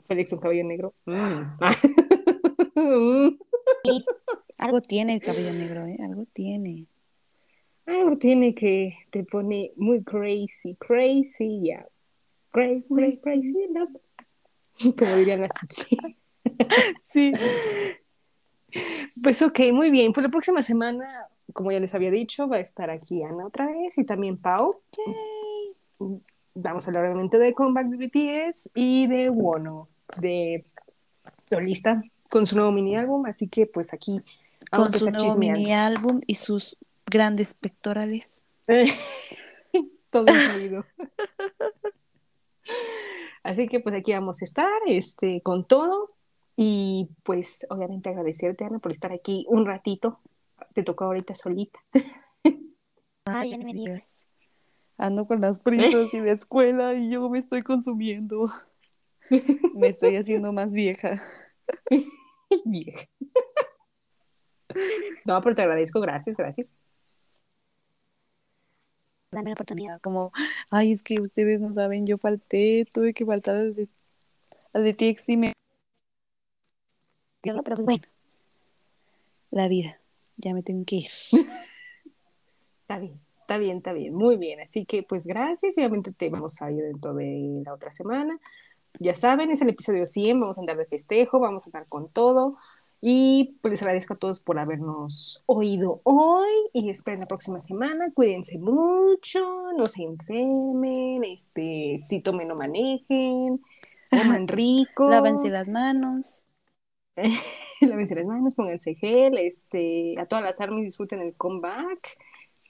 [0.06, 0.94] Félix un cabello negro.
[1.06, 1.56] Mm.
[4.58, 5.98] Algo tiene el cabello negro, ¿eh?
[6.04, 6.86] Algo tiene.
[7.86, 11.86] Algo tiene que te pone muy crazy, crazy, ya.
[12.52, 13.88] Crazy, crazy, crazy, no.
[14.98, 15.98] Como dirían las sí.
[17.04, 17.34] Sí.
[19.22, 20.14] Pues ok, muy bien.
[20.14, 23.68] Pues la próxima semana, como ya les había dicho, va a estar aquí Ana otra
[23.68, 24.80] vez y también Pau.
[26.56, 30.64] Vamos a hablar obviamente de Comeback de BTS y de Wono, de
[31.46, 31.96] solista,
[32.30, 33.26] con su nuevo mini álbum.
[33.26, 34.20] Así que pues aquí
[34.72, 35.60] vamos Con su nuevo chismeando.
[35.60, 38.46] mini álbum y sus grandes pectorales.
[40.10, 40.86] Todo incluido.
[43.44, 46.08] Así que pues aquí vamos a estar este, con todo.
[46.56, 50.20] Y pues obviamente agradecerte, Ana, por estar aquí un ratito.
[50.74, 51.80] Te tocó ahorita solita.
[53.26, 54.24] Ay, ya ni me digas.
[54.98, 58.50] Ando con las prisas y la escuela y yo me estoy consumiendo.
[59.74, 61.22] Me estoy haciendo más vieja.
[62.66, 63.08] Vieja.
[65.26, 66.74] No, pero te agradezco, gracias, gracias.
[69.32, 70.00] Dame la oportunidad.
[70.02, 70.32] Como,
[70.70, 73.88] ay, es que ustedes no saben, yo falté, tuve que faltar al de,
[74.74, 75.30] al de TXT.
[75.30, 75.54] Me...
[77.42, 78.04] Pero pues bueno,
[79.50, 80.00] La vida,
[80.38, 81.12] ya me tengo que ir.
[82.82, 83.20] Está bien,
[83.54, 84.62] está bien, está bien, muy bien.
[84.62, 88.40] Así que pues gracias y obviamente te vamos a ir dentro de la otra semana.
[89.00, 92.10] Ya saben, es el episodio 100, vamos a andar de festejo, vamos a andar con
[92.10, 92.58] todo.
[93.00, 98.12] Y pues les agradezco a todos por habernos oído hoy y esperen la próxima semana.
[98.16, 99.40] Cuídense mucho,
[99.78, 103.62] no se enfermen, este, si tomen o manejen,
[104.10, 105.10] coman rico.
[105.10, 106.42] Lávense las manos.
[107.82, 112.18] Lávense las manos, pónganse gel, este, a todas las armas disfruten el comeback.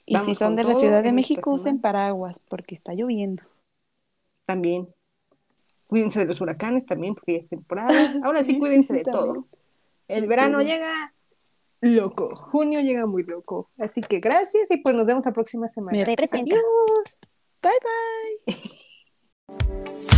[0.06, 3.42] Y Vamos si son de la Ciudad de México, usen paraguas porque está lloviendo.
[4.46, 4.88] También.
[5.86, 7.88] Cuídense de los huracanes también, porque ya es temporada.
[8.24, 9.34] Ahora sí, Sí, cuídense sí, de también.
[9.34, 9.46] todo.
[10.08, 11.12] El verano llega
[11.80, 13.70] loco, junio llega muy loco.
[13.78, 15.96] Así que gracias y pues nos vemos la próxima semana.
[15.96, 16.54] Me representa.
[16.54, 17.20] Adiós.
[17.62, 17.72] Bye
[18.46, 20.04] bye.